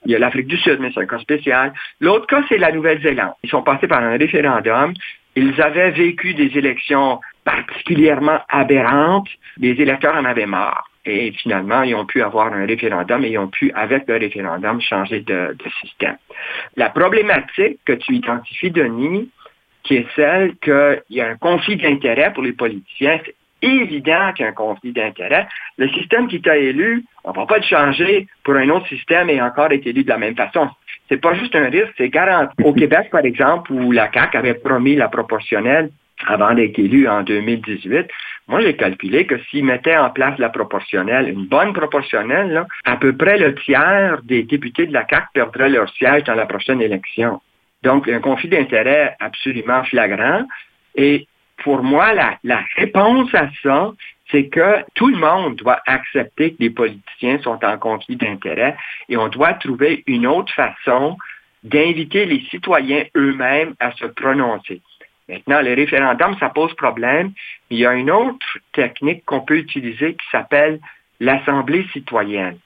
[0.05, 1.73] Il y a l'Afrique du Sud, mais c'est un cas spécial.
[1.99, 3.33] L'autre cas, c'est la Nouvelle-Zélande.
[3.43, 4.93] Ils sont passés par un référendum.
[5.35, 9.27] Ils avaient vécu des élections particulièrement aberrantes.
[9.57, 10.86] Les électeurs en avaient marre.
[11.07, 14.81] Et finalement, ils ont pu avoir un référendum et ils ont pu, avec le référendum,
[14.81, 16.17] changer de, de système.
[16.75, 19.29] La problématique que tu identifies, Denis,
[19.83, 24.43] qui est celle qu'il y a un conflit d'intérêts pour les politiciens, c'est évident qu'il
[24.43, 25.47] y a un conflit d'intérêts.
[25.77, 29.29] Le système qui t'a élu, on ne va pas le changer pour un autre système
[29.29, 30.69] et encore être élu de la même façon.
[31.09, 32.53] C'est pas juste un risque, c'est garanti.
[32.63, 35.89] Au Québec, par exemple, où la CAQ avait promis la proportionnelle
[36.25, 38.07] avant d'être élu en 2018,
[38.47, 43.15] moi, j'ai calculé que s'ils mettaient en place la proportionnelle, une bonne proportionnelle, à peu
[43.15, 47.41] près le tiers des députés de la CAQ perdraient leur siège dans la prochaine élection.
[47.83, 50.45] Donc, un conflit d'intérêts absolument flagrant.
[50.95, 51.27] Et
[51.63, 53.91] pour moi, la, la réponse à ça,
[54.31, 58.75] c'est que tout le monde doit accepter que les politiciens sont en conflit d'intérêts
[59.09, 61.17] et on doit trouver une autre façon
[61.63, 64.81] d'inviter les citoyens eux-mêmes à se prononcer.
[65.29, 67.31] Maintenant, le référendum, ça pose problème.
[67.69, 70.79] Il y a une autre technique qu'on peut utiliser qui s'appelle
[71.19, 72.57] l'Assemblée citoyenne.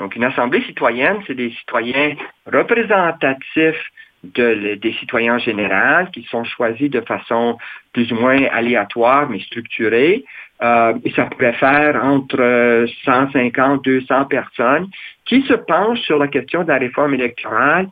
[0.00, 2.14] Donc, une Assemblée citoyenne, c'est des citoyens
[2.46, 3.90] représentatifs
[4.34, 7.58] des citoyens en général qui sont choisis de façon
[7.92, 10.24] plus ou moins aléatoire mais structurée.
[10.62, 14.88] Euh, et ça pourrait faire entre 150, 200 personnes
[15.26, 17.88] qui se penchent sur la question de la réforme électorale.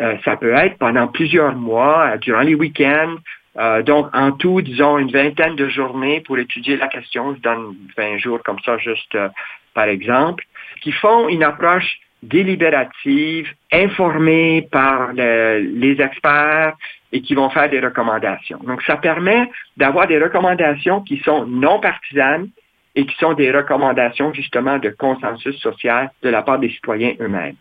[0.00, 3.16] Euh, ça peut être pendant plusieurs mois, durant les week-ends,
[3.58, 7.34] euh, donc, en tout, disons, une vingtaine de journées pour étudier la question.
[7.34, 9.28] Je donne 20 jours comme ça, juste euh,
[9.74, 10.44] par exemple,
[10.82, 16.74] qui font une approche délibérative, informée par les experts
[17.12, 18.58] et qui vont faire des recommandations.
[18.58, 22.48] Donc, ça permet d'avoir des recommandations qui sont non partisanes
[22.94, 27.56] et qui sont des recommandations justement de consensus social de la part des citoyens eux-mêmes.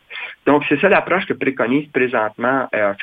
[0.45, 2.93] Donc, c'est ça l'approche que préconise présentement euh,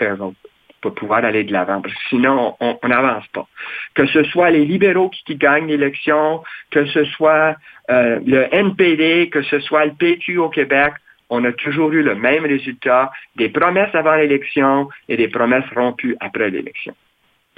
[0.82, 3.46] pour pouvoir aller de l'avant, parce que sinon, on n'avance pas.
[3.94, 7.56] Que ce soit les libéraux qui, gagnent l'élection, que ce soit
[7.90, 10.92] euh, le NPD, que ce soit le PQ au Québec,
[11.30, 16.16] on a toujours eu le même résultat, des promesses avant l'élection et des promesses rompues
[16.20, 16.94] après l'élection.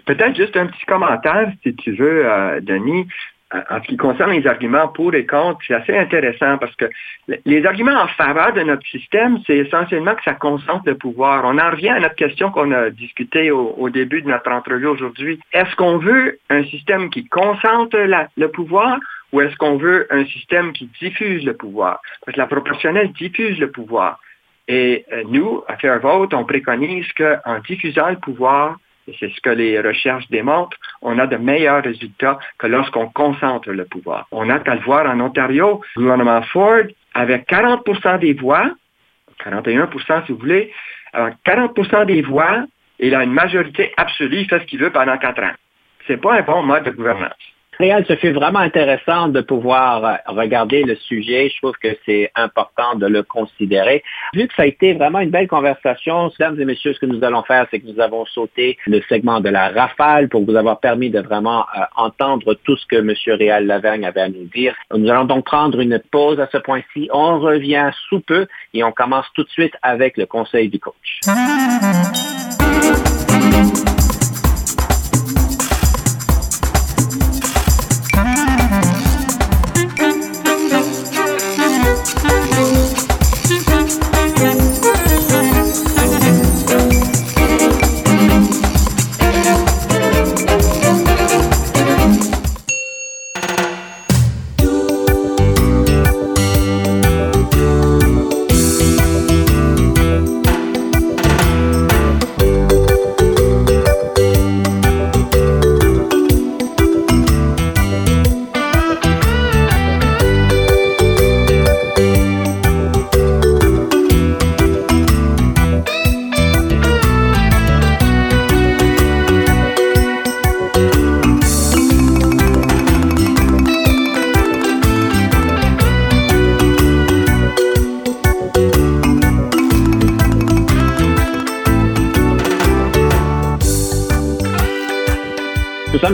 [0.06, 3.08] Peut-être juste un petit commentaire, si tu veux, euh, Denis
[3.70, 6.86] en ce qui concerne les arguments pour et contre, c'est assez intéressant parce que
[7.44, 11.44] les arguments en faveur de notre système, c'est essentiellement que ça concentre le pouvoir.
[11.44, 15.38] On en revient à notre question qu'on a discutée au, début de notre entrevue aujourd'hui.
[15.52, 17.96] Est-ce qu'on veut un système qui concentre
[18.36, 18.98] le pouvoir
[19.32, 22.00] ou est-ce qu'on veut un système qui diffuse le pouvoir?
[22.24, 24.18] Parce que la proportionnelle diffuse le pouvoir.
[24.66, 29.50] Et euh, nous, à faire vote, on préconise qu'en diffusant le pouvoir, c'est ce que
[29.50, 34.26] les recherches démontrent, on a de meilleurs résultats que lorsqu'on concentre le pouvoir.
[34.32, 38.70] On a qu'à le voir en Ontario, le gouvernement Ford, avec 40% des voix,
[39.44, 40.72] 41% si vous voulez,
[41.14, 42.64] 40% des voix,
[42.98, 45.54] il a une majorité absolue, il fait ce qu'il veut pendant quatre ans.
[46.06, 47.32] C'est pas un bon mode de gouvernance.
[47.78, 51.50] Réal, ce fut vraiment intéressant de pouvoir euh, regarder le sujet.
[51.50, 54.02] Je trouve que c'est important de le considérer.
[54.32, 57.24] Vu que ça a été vraiment une belle conversation, mesdames et messieurs, ce que nous
[57.24, 60.80] allons faire, c'est que nous avons sauté le segment de la rafale pour vous avoir
[60.80, 63.12] permis de vraiment euh, entendre tout ce que M.
[63.26, 64.74] Réal Lavergne avait à nous dire.
[64.94, 67.08] Nous allons donc prendre une pause à ce point-ci.
[67.12, 71.20] On revient sous peu et on commence tout de suite avec le conseil du coach.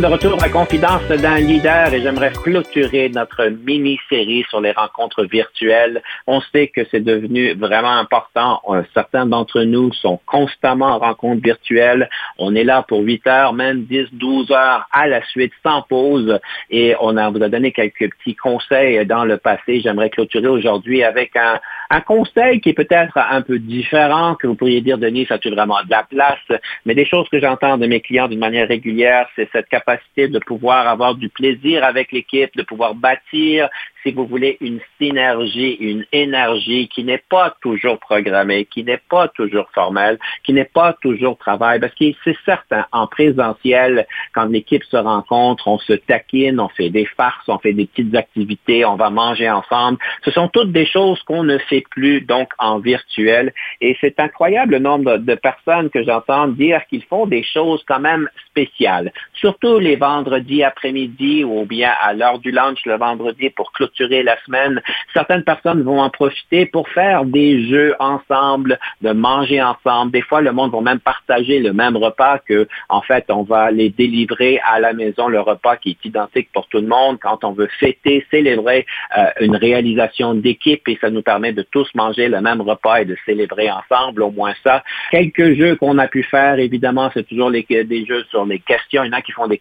[0.01, 5.25] Sommes de retour à Confidence d'un leader et j'aimerais clôturer notre mini-série sur les rencontres
[5.25, 6.03] virtuelles.
[6.27, 8.61] On sait que c'est devenu vraiment important.
[8.69, 12.11] Euh, certains d'entre nous sont constamment en rencontres virtuelles.
[12.37, 16.39] On est là pour 8 heures, même 10, 12 heures à la suite, sans pause.
[16.69, 19.81] Et on a, vous a donné quelques petits conseils dans le passé.
[19.81, 24.55] J'aimerais clôturer aujourd'hui avec un, un conseil qui est peut-être un peu différent, que vous
[24.55, 26.61] pourriez dire, Denis, ça tu vraiment de la place?
[26.85, 30.39] Mais des choses que j'entends de mes clients d'une manière régulière, c'est cette capacité de
[30.39, 33.69] pouvoir avoir du plaisir avec l'équipe, de pouvoir bâtir
[34.03, 39.29] si vous voulez, une synergie, une énergie qui n'est pas toujours programmée, qui n'est pas
[39.29, 41.81] toujours formelle, qui n'est pas toujours travail.
[41.81, 46.91] Parce que c'est certain, en présentiel, quand l'équipe se rencontre, on se taquine, on fait
[46.91, 49.99] des farces, on fait des petites activités, on va manger ensemble.
[50.25, 53.53] Ce sont toutes des choses qu'on ne fait plus, donc, en virtuel.
[53.81, 58.01] Et c'est incroyable le nombre de, personnes que j'entends dire qu'ils font des choses quand
[58.01, 59.13] même spéciales.
[59.35, 64.37] Surtout les vendredis après-midi ou bien à l'heure du lunch le vendredi pour clôturer la
[64.45, 64.81] semaine.
[65.15, 70.13] Certaines personnes vont en profiter pour faire des jeux ensemble, de manger ensemble.
[70.13, 73.71] Des fois, le monde va même partager le même repas que, en fait, on va
[73.71, 77.45] les délivrer à la maison, le repas qui est identique pour tout le monde quand
[77.45, 78.87] on veut fêter, célébrer
[79.17, 83.05] euh, une réalisation d'équipe et ça nous permet de tous manger le même repas et
[83.05, 84.83] de célébrer ensemble, au moins ça.
[85.11, 89.05] Quelques jeux qu'on a pu faire, évidemment, c'est toujours les, des jeux sur les questions.
[89.05, 89.61] Il y en a qui font des,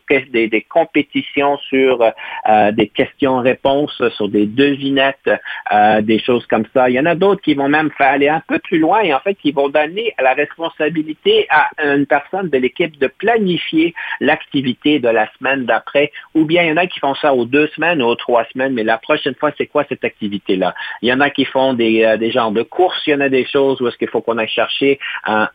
[0.69, 5.29] compétitions sur euh, des questions-réponses, sur des devinettes,
[5.71, 6.89] euh, des choses comme ça.
[6.89, 9.13] Il y en a d'autres qui vont même faire aller un peu plus loin et
[9.13, 14.99] en fait qui vont donner la responsabilité à une personne de l'équipe de planifier l'activité
[14.99, 16.11] de la semaine d'après.
[16.35, 18.43] Ou bien il y en a qui font ça aux deux semaines ou aux trois
[18.51, 20.75] semaines, mais la prochaine fois, c'est quoi cette activité-là?
[21.01, 23.21] Il y en a qui font des, euh, des genres de courses, il y en
[23.21, 25.47] a des choses où est-ce qu'il faut qu'on aille chercher un,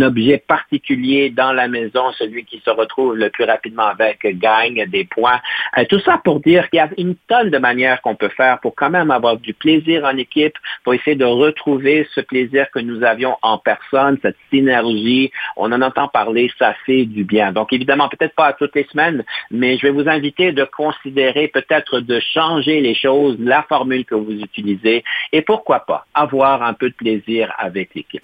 [0.00, 5.04] objet particulier dans la maison, celui qui se retrouve le plus rapidement avec gagne des
[5.04, 5.40] points.
[5.78, 8.60] Euh, tout ça pour dire qu'il y a une tonne de manières qu'on peut faire
[8.60, 12.78] pour quand même avoir du plaisir en équipe, pour essayer de retrouver ce plaisir que
[12.78, 15.30] nous avions en personne, cette synergie.
[15.56, 17.52] On en entend parler, ça fait du bien.
[17.52, 21.48] Donc évidemment, peut-être pas à toutes les semaines, mais je vais vous inviter de considérer
[21.48, 26.74] peut-être de changer les choses, la formule que vous utilisez, et pourquoi pas avoir un
[26.74, 28.22] peu de plaisir avec l'équipe.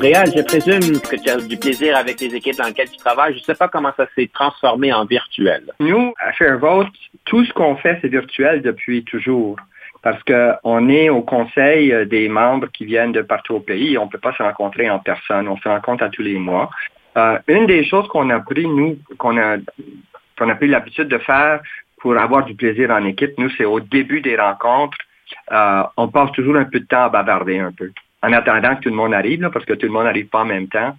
[0.00, 3.34] Réal, je présume que tu as du plaisir avec les équipes dans lesquelles tu travailles.
[3.34, 5.64] Je ne sais pas comment ça s'est transformé en virtuel.
[5.80, 6.86] Nous, à ShareVote,
[7.24, 9.56] tout ce qu'on fait, c'est virtuel depuis toujours.
[10.02, 13.98] Parce qu'on est au conseil euh, des membres qui viennent de partout au pays.
[13.98, 15.48] On ne peut pas se rencontrer en personne.
[15.48, 16.70] On se rencontre à tous les mois.
[17.16, 21.60] Euh, une des choses qu'on a pris, nous, qu'on a, a pris l'habitude de faire
[22.00, 24.96] pour avoir du plaisir en équipe, nous, c'est au début des rencontres,
[25.50, 27.90] euh, on passe toujours un peu de temps à bavarder un peu
[28.22, 30.46] en attendant que tout le monde arrive, parce que tout le monde n'arrive pas en
[30.46, 30.94] même temps.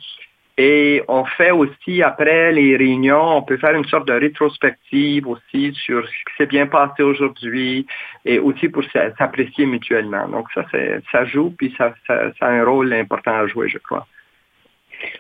[0.61, 5.73] Et on fait aussi, après les réunions, on peut faire une sorte de rétrospective aussi
[5.73, 7.87] sur ce qui s'est bien passé aujourd'hui
[8.25, 10.27] et aussi pour s'apprécier mutuellement.
[10.27, 10.65] Donc ça,
[11.13, 14.05] ça joue, puis ça, ça, a un rôle important à jouer, je crois.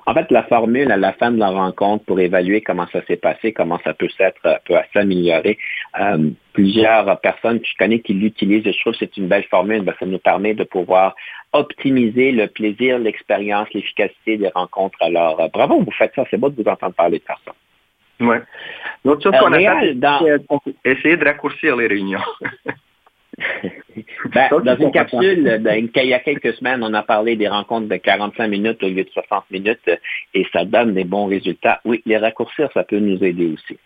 [0.05, 3.17] En fait, la formule à la fin de la rencontre pour évaluer comment ça s'est
[3.17, 5.57] passé, comment ça peut s'être, peut s'améliorer,
[5.99, 9.45] euh, plusieurs personnes que je connais qui l'utilisent et je trouve que c'est une belle
[9.45, 9.81] formule.
[9.81, 11.15] Ben, ça nous permet de pouvoir
[11.53, 14.97] optimiser le plaisir, l'expérience, l'efficacité des rencontres.
[15.01, 16.25] Alors, euh, bravo, vous faites ça.
[16.29, 17.53] C'est beau de vous entendre parler de faire ça.
[18.19, 18.35] Oui.
[19.05, 20.41] L'autre chose qu'on a fait, dans...
[20.83, 22.19] essayer de raccourcir les réunions.
[24.33, 25.61] ben, dans une capsule,
[25.95, 29.03] il y a quelques semaines, on a parlé des rencontres de 45 minutes au lieu
[29.03, 29.89] de 60 minutes
[30.33, 31.81] et ça donne des bons résultats.
[31.85, 33.77] Oui, les raccourcir, ça peut nous aider aussi.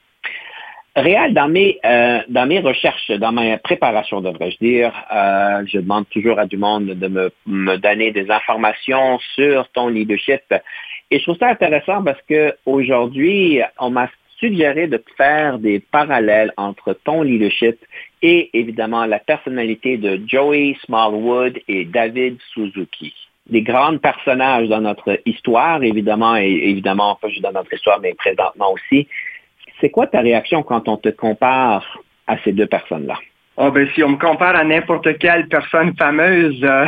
[0.95, 6.07] Réal, dans mes, euh, dans mes recherches, dans ma préparation, devrais-je dire, euh, je demande
[6.09, 10.43] toujours à du monde de me, me, donner des informations sur ton leadership.
[11.09, 16.53] Et je trouve ça intéressant parce que aujourd'hui, on m'a suggéré de faire des parallèles
[16.57, 17.77] entre ton leadership
[18.23, 23.13] et évidemment la personnalité de Joey Smallwood et David Suzuki.
[23.49, 28.13] Des grands personnages dans notre histoire, évidemment, et évidemment, pas juste dans notre histoire, mais
[28.13, 29.07] présentement aussi.
[29.81, 33.15] C'est quoi ta réaction quand on te compare à ces deux personnes-là?
[33.57, 36.85] Oh ben si on me compare à n'importe quelle personne fameuse, euh,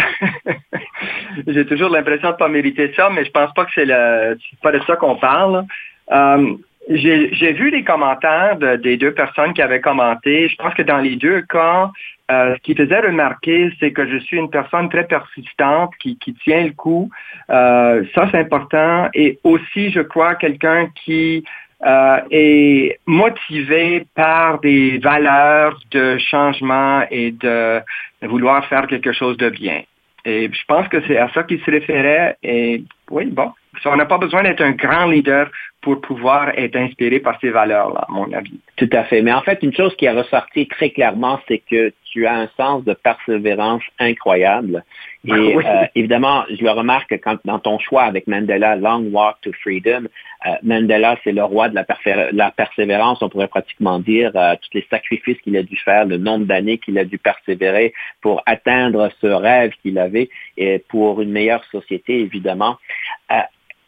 [1.47, 4.71] j'ai toujours l'impression de pas mériter ça, mais je pense pas que c'est le pas
[4.71, 5.65] de ça qu'on parle.
[6.11, 6.55] Euh,
[6.89, 10.49] j'ai vu les commentaires des deux personnes qui avaient commenté.
[10.49, 11.91] Je pense que dans les deux cas,
[12.31, 16.33] euh, ce qui faisait remarquer, c'est que je suis une personne très persistante qui, qui
[16.33, 17.09] tient le coup.
[17.47, 19.09] ça, c'est important.
[19.13, 21.43] Et aussi, je crois, quelqu'un qui
[21.83, 27.81] euh, est motivé par des valeurs de changement et de,
[28.21, 29.83] vouloir faire quelque chose de bien.
[30.23, 32.37] Et je pense que c'est à ça qu'il se référait.
[32.41, 33.51] Et oui, bon,
[33.85, 35.49] on n'a pas besoin d'être un grand leader
[35.81, 38.59] pour pouvoir être inspiré par ces valeurs-là, à mon avis.
[38.75, 39.21] Tout à fait.
[39.21, 42.49] Mais en fait, une chose qui a ressorti très clairement, c'est que tu as un
[42.57, 44.83] sens de persévérance incroyable.
[45.27, 49.51] Et euh, évidemment, je le remarque quand dans ton choix avec Mandela, Long Walk to
[49.61, 50.05] Freedom,
[50.45, 54.87] euh, Mandela, c'est le roi de la, persévérance, on pourrait pratiquement dire, euh, tous les
[54.89, 59.27] sacrifices qu'il a dû faire, le nombre d'années qu'il a dû persévérer pour atteindre ce
[59.27, 62.77] rêve qu'il avait et pour une meilleure société, évidemment.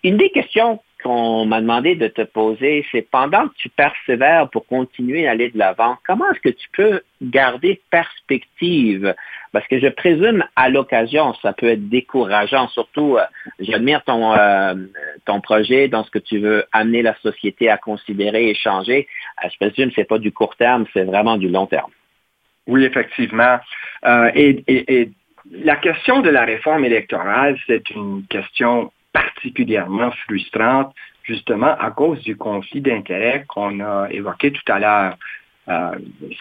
[0.03, 4.65] Une des questions qu'on m'a demandé de te poser, c'est pendant que tu persévères pour
[4.65, 9.13] continuer à aller de l'avant, comment est-ce que tu peux garder perspective?
[9.51, 13.25] Parce que je présume à l'occasion, ça peut être décourageant, surtout, euh,
[13.59, 14.73] j'admire ton, euh,
[15.25, 19.07] ton projet dans ce que tu veux amener la société à considérer et changer.
[19.43, 21.91] Euh, je présume que ce n'est pas du court terme, c'est vraiment du long terme.
[22.65, 23.59] Oui, effectivement.
[24.35, 25.11] et, et
[25.51, 30.93] la question de la réforme électorale, c'est une question particulièrement frustrante,
[31.23, 35.17] justement à cause du conflit d'intérêts qu'on a évoqué tout à l'heure.
[35.69, 35.91] Euh,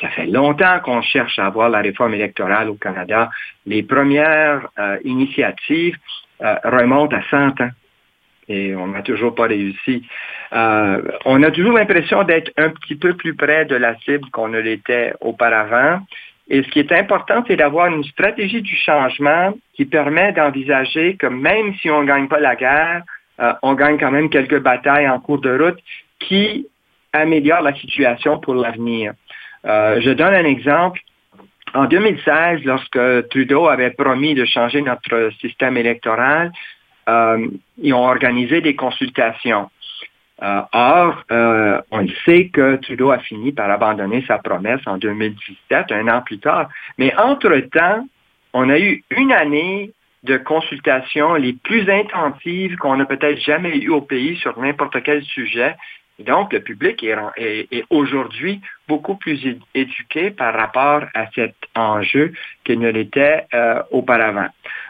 [0.00, 3.30] ça fait longtemps qu'on cherche à avoir la réforme électorale au Canada.
[3.66, 5.96] Les premières euh, initiatives
[6.42, 7.70] euh, remontent à 100 ans
[8.48, 10.06] et on n'a toujours pas réussi.
[10.52, 14.60] on a toujours l'impression d'être un petit peu plus près de la cible qu'on ne
[14.60, 16.00] l'était auparavant.
[16.48, 21.26] Et ce qui est important, c'est d'avoir une stratégie du changement qui permet d'envisager que
[21.26, 23.02] même si on ne gagne pas la guerre,
[23.40, 25.78] euh, on gagne quand même quelques batailles en cours de route
[26.20, 26.66] qui
[27.12, 29.12] améliorent la situation pour l'avenir.
[29.64, 31.00] Euh, je donne un exemple.
[31.74, 36.52] En 2016, lorsque Trudeau avait promis de changer notre système électoral,
[37.08, 37.48] euh,
[37.82, 39.68] ils ont organisé des consultations.
[40.42, 45.92] Euh, or, euh, on sait que Trudeau a fini par abandonner sa promesse en 2017,
[45.92, 46.68] un an plus tard.
[46.98, 48.06] Mais entre-temps,
[48.52, 49.92] on a eu une année
[50.24, 55.22] de consultations les plus intensives qu'on n'a peut-être jamais eues au pays sur n'importe quel
[55.22, 55.74] sujet.
[56.18, 59.38] donc, le public est, aujourd'hui beaucoup plus
[59.74, 62.32] éduqué par rapport à cet enjeu
[62.64, 64.48] qu'il ne l'était euh, auparavant.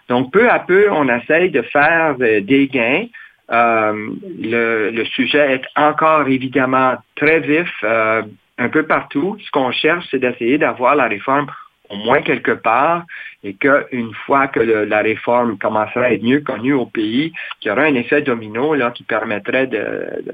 [0.09, 3.07] Donc, peu à peu, on essaye de faire des gains.
[3.51, 8.23] Euh, le, sujet est encore évidemment très vif euh,
[8.59, 9.37] un peu partout.
[9.45, 11.47] Ce qu'on cherche, c'est d'essayer d'avoir la réforme
[11.89, 13.05] au moins quelque part
[13.45, 17.73] et qu'une fois que la réforme commencera à être mieux connue au pays, qu'il y
[17.73, 19.69] aura un effet domino là, qui permettrait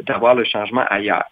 [0.06, 1.24] d'avoir le changement ailleurs.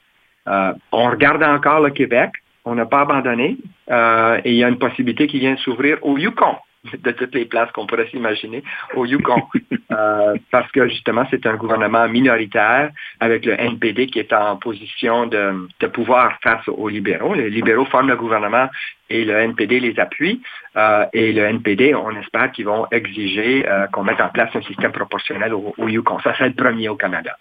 [0.48, 2.32] Euh, on regarde encore le Québec.
[2.66, 3.56] On n'a pas abandonné
[3.88, 7.70] et il y a une possibilité qui vient s'ouvrir au Yukon de toutes les places
[7.72, 8.62] qu'on pourrait s'imaginer
[8.94, 9.42] au Yukon.
[9.92, 15.26] Euh, parce que justement, c'est un gouvernement minoritaire avec le NPD qui est en position
[15.26, 17.34] de, de, pouvoir face aux libéraux.
[17.34, 18.68] Les libéraux forment le gouvernement
[19.08, 20.40] et le NPD les appuie.
[20.76, 24.62] Euh, et le NPD, on espère qu'ils vont exiger euh, qu'on mette en place un
[24.62, 26.20] système proportionnel au, au Yukon.
[26.20, 27.36] Ça serait le premier au Canada.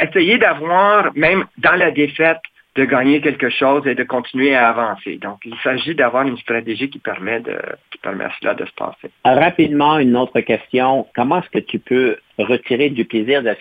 [0.00, 2.38] Essayer d'avoir, même dans la défaite,
[2.76, 5.18] de gagner quelque chose et de continuer à avancer.
[5.18, 7.58] Donc, il s'agit d'avoir une stratégie qui permet, de,
[7.90, 9.10] qui permet à cela de se passer.
[9.24, 11.06] Rapidement, une autre question.
[11.16, 13.56] Comment est-ce que tu peux retirer du plaisir, de la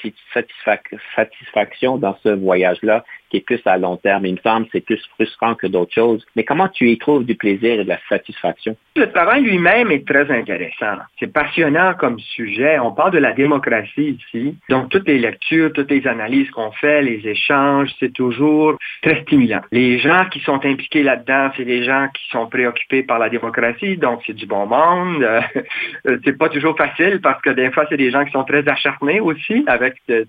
[1.15, 4.25] satisfaction dans ce voyage-là, qui est plus à long terme.
[4.25, 6.25] Il me semble que c'est plus frustrant que d'autres choses.
[6.35, 8.75] Mais comment tu y trouves du plaisir et de la satisfaction?
[8.95, 10.97] Le travail lui-même est très intéressant.
[11.19, 12.79] C'est passionnant comme sujet.
[12.79, 14.55] On parle de la démocratie ici.
[14.69, 19.61] Donc, toutes les lectures, toutes les analyses qu'on fait, les échanges, c'est toujours très stimulant.
[19.71, 23.97] Les gens qui sont impliqués là-dedans, c'est des gens qui sont préoccupés par la démocratie.
[23.97, 25.25] Donc, c'est du bon monde.
[26.25, 29.19] c'est pas toujours facile parce que des fois, c'est des gens qui sont très acharnés
[29.19, 30.25] aussi, avec, euh,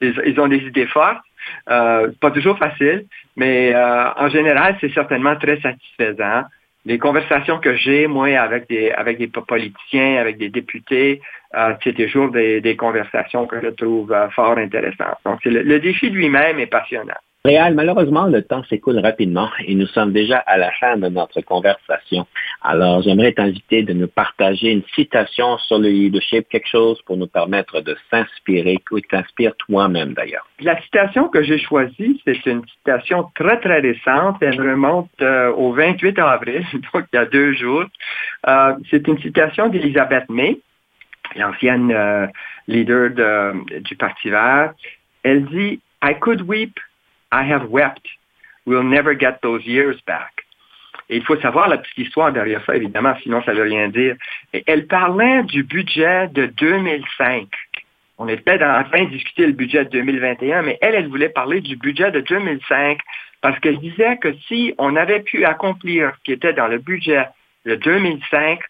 [0.00, 1.24] ils ont des idées fortes.
[1.70, 6.42] Euh, pas toujours facile, mais euh, en général, c'est certainement très satisfaisant.
[6.84, 11.20] Les conversations que j'ai, moi, avec des, avec des politiciens, avec des députés,
[11.54, 15.18] euh, c'est toujours des, des, conversations que je trouve fort intéressantes.
[15.24, 17.20] Donc, le défi lui-même est passionnant.
[17.44, 21.40] Réal, malheureusement, le temps s'écoule rapidement et nous sommes déjà à la fin de notre
[21.40, 22.24] conversation.
[22.62, 27.26] Alors, j'aimerais t'inviter de nous partager une citation sur le leadership, quelque chose pour nous
[27.26, 30.46] permettre de s'inspirer, ou t'inspire toi-même d'ailleurs.
[30.60, 34.36] La citation que j'ai choisie, c'est une citation très, très récente.
[34.40, 36.64] Elle remonte euh, au 28 avril,
[36.94, 37.86] donc il y a deux jours.
[38.46, 40.60] Euh, c'est une citation d'Elisabeth May,
[41.34, 42.28] l'ancienne euh,
[42.68, 44.74] leader de, du Parti vert.
[45.24, 46.78] Elle dit, I could weep
[47.32, 48.06] I have wept.
[48.66, 50.44] We'll never get those years back.
[51.08, 53.88] Et il faut savoir la petite histoire derrière ça, évidemment, sinon ça ne veut rien
[53.88, 54.16] dire.
[54.66, 57.48] Elle parlait du budget de 2005.
[58.18, 61.60] On était en train de discuter le budget de 2021, mais elle, elle voulait parler
[61.60, 62.98] du budget de 2005
[63.40, 67.26] parce qu'elle disait que si on avait pu accomplir ce qui était dans le budget
[67.66, 68.60] de 2005,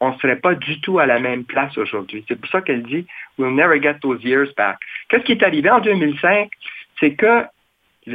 [0.00, 2.24] on ne serait pas du tout à la même place aujourd'hui.
[2.26, 3.06] C'est pour ça qu'elle dit
[3.38, 4.78] We'll never get those years back.
[5.08, 6.50] Qu'est-ce qui est arrivé en 2005?
[6.98, 7.44] C'est que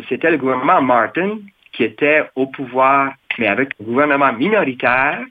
[0.08, 1.40] c'était le gouvernement Martin
[1.74, 5.24] qui était au pouvoir, mais avec un gouvernement minoritaire,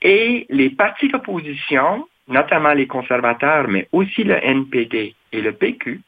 [0.00, 6.00] et les partis d'opposition, notamment les conservateurs, mais aussi le NPD et le PQ,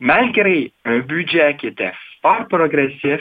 [0.00, 1.92] malgré un budget qui était
[2.22, 3.20] fort progressif,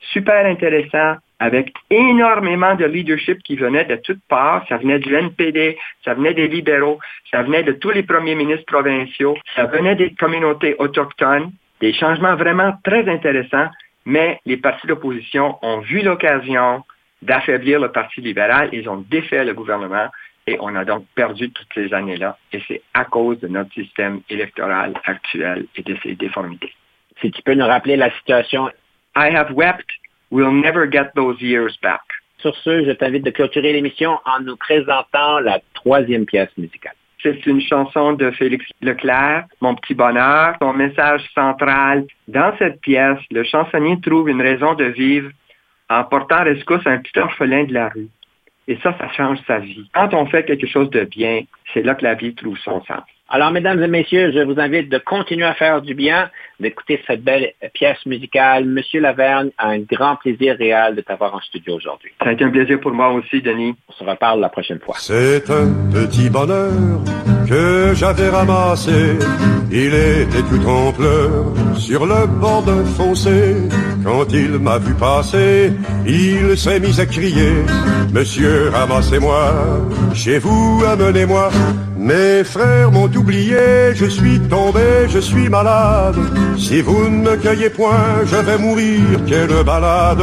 [0.00, 4.64] super intéressant, avec énormément de leadership qui venait de toutes parts.
[4.68, 6.98] Ça venait du NPD, ça venait des libéraux,
[7.30, 12.36] ça venait de tous les premiers ministres provinciaux, ça venait des communautés autochtones, des changements
[12.36, 13.68] vraiment très intéressants,
[14.04, 16.84] mais les partis d'opposition ont vu l'occasion
[17.22, 20.08] d'affaiblir le Parti libéral, ils ont défait le gouvernement
[20.46, 22.38] et on a donc perdu toutes ces années-là.
[22.52, 26.72] Et c'est à cause de notre système électoral actuel et de ses déformités.
[27.20, 28.68] Si tu peux nous rappeler la situation.
[29.16, 29.86] I have wept
[30.30, 32.02] We'll never get those years back.
[32.38, 36.96] Sur ce, je t'invite de clôturer l'émission en nous présentant la troisième pièce musicale.
[37.22, 40.54] C'est une chanson de Félix Leclerc, Mon petit bonheur.
[40.60, 45.30] Son message central dans cette pièce, le chansonnier trouve une raison de vivre
[45.88, 48.08] en portant rescousse un petit orphelin de la rue.
[48.68, 49.88] Et ça, ça change sa vie.
[49.94, 51.42] Quand on fait quelque chose de bien,
[51.72, 53.04] c'est là que la vie trouve son sens.
[53.28, 57.24] Alors, mesdames et messieurs, je vous invite de continuer à faire du bien, d'écouter cette
[57.24, 58.66] belle pièce musicale.
[58.66, 62.12] Monsieur Lavergne, un grand plaisir réel de t'avoir en studio aujourd'hui.
[62.22, 63.74] Ça a été un plaisir pour moi aussi, Denis.
[63.88, 64.94] On se reparle la prochaine fois.
[64.98, 66.70] C'est un petit bonheur
[67.48, 69.18] que j'avais ramassé.
[69.72, 73.56] Il était tout en pleurs sur le bord d'un fossé.
[74.04, 75.72] Quand il m'a vu passer,
[76.06, 77.64] il s'est mis à crier
[78.12, 79.52] Monsieur, ramassez-moi,
[80.14, 81.50] chez vous, amenez-moi.
[81.98, 86.16] Mes frères m'ont oublié, je suis tombé, je suis malade.
[86.58, 90.22] Si vous ne me cueillez point, je vais mourir, quelle balade.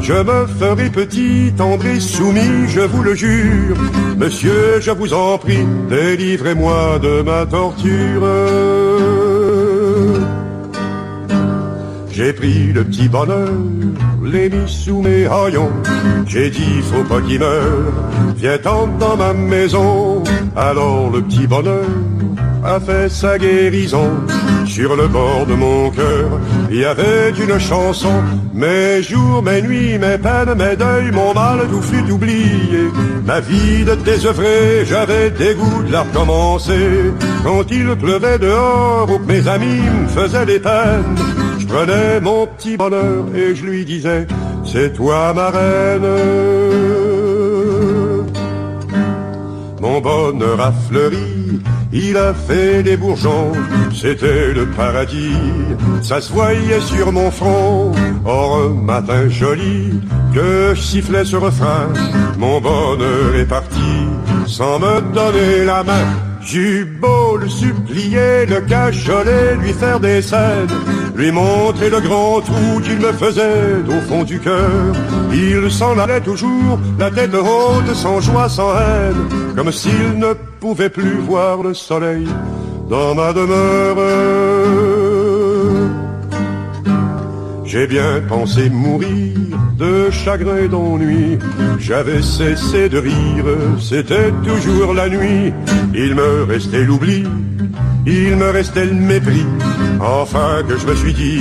[0.00, 3.76] Je me ferai petit, tendre et soumis, je vous le jure.
[4.16, 8.26] Monsieur, je vous en prie, délivrez-moi de ma torture.
[12.10, 13.48] J'ai pris le petit bonheur,
[14.22, 15.72] l'ai mis sous mes haillons.
[16.26, 17.92] J'ai dit, faut pas qu'il meure,
[18.36, 20.22] viens tendre dans ma maison.
[20.54, 21.86] Alors le petit bonheur
[22.64, 24.10] a fait sa guérison.
[24.66, 26.40] Sur le bord de mon cœur,
[26.70, 28.12] il y avait une chanson.
[28.54, 32.90] Mes jours, mes nuits, mes peines, mes deuils, mon mal, tout fut oublié.
[33.26, 37.12] Ma vie de désœuvré, j'avais dégoût de la recommencer.
[37.44, 41.16] Quand il pleuvait dehors ou que mes amis me faisaient des peines,
[41.58, 44.26] je prenais mon petit bonheur et je lui disais,
[44.64, 46.06] c'est toi ma reine.
[49.80, 51.60] Mon bonheur a fleuri,
[51.92, 53.52] il a fait des bourgeons,
[53.94, 55.36] c'était le paradis,
[56.00, 57.92] ça se voyait sur mon front.
[58.24, 60.00] Or matin joli,
[60.34, 61.88] que je sifflais ce refrain,
[62.38, 64.06] mon bonheur est parti,
[64.46, 66.06] sans me donner la main.
[66.40, 70.68] J'eus beau le supplier, le cajoler, lui faire des scènes,
[71.14, 74.94] lui montrer le grand trou qu'il me faisait au fond du cœur.
[75.32, 80.90] Il s'en allait toujours, la tête haute, sans joie, sans haine, comme s'il ne pouvait
[80.90, 82.26] plus voir le soleil
[82.88, 83.96] dans ma demeure.
[87.64, 89.32] J'ai bien pensé mourir
[89.78, 91.38] de chagrin et d'ennui.
[91.78, 93.46] J'avais cessé de rire,
[93.80, 95.54] c'était toujours la nuit.
[95.94, 97.24] Il me restait l'oubli,
[98.06, 99.46] il me restait le mépris.
[100.02, 101.40] Enfin que je me suis dit,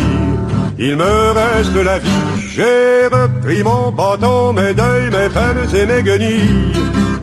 [0.78, 2.09] il me reste la vie.
[2.53, 6.74] J'ai repris mon bâton, mes deuils, mes peines et mes guenilles.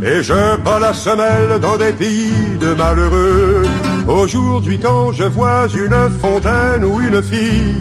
[0.02, 3.62] Et je bats la semelle dans des pays de malheureux.
[4.08, 7.74] Aujourd'hui quand je vois une fontaine ou une fille,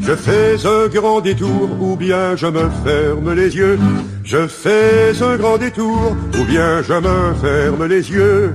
[0.00, 3.78] je fais un grand détour ou bien je me ferme les yeux.
[4.24, 8.54] Je fais un grand détour ou bien je me ferme les yeux.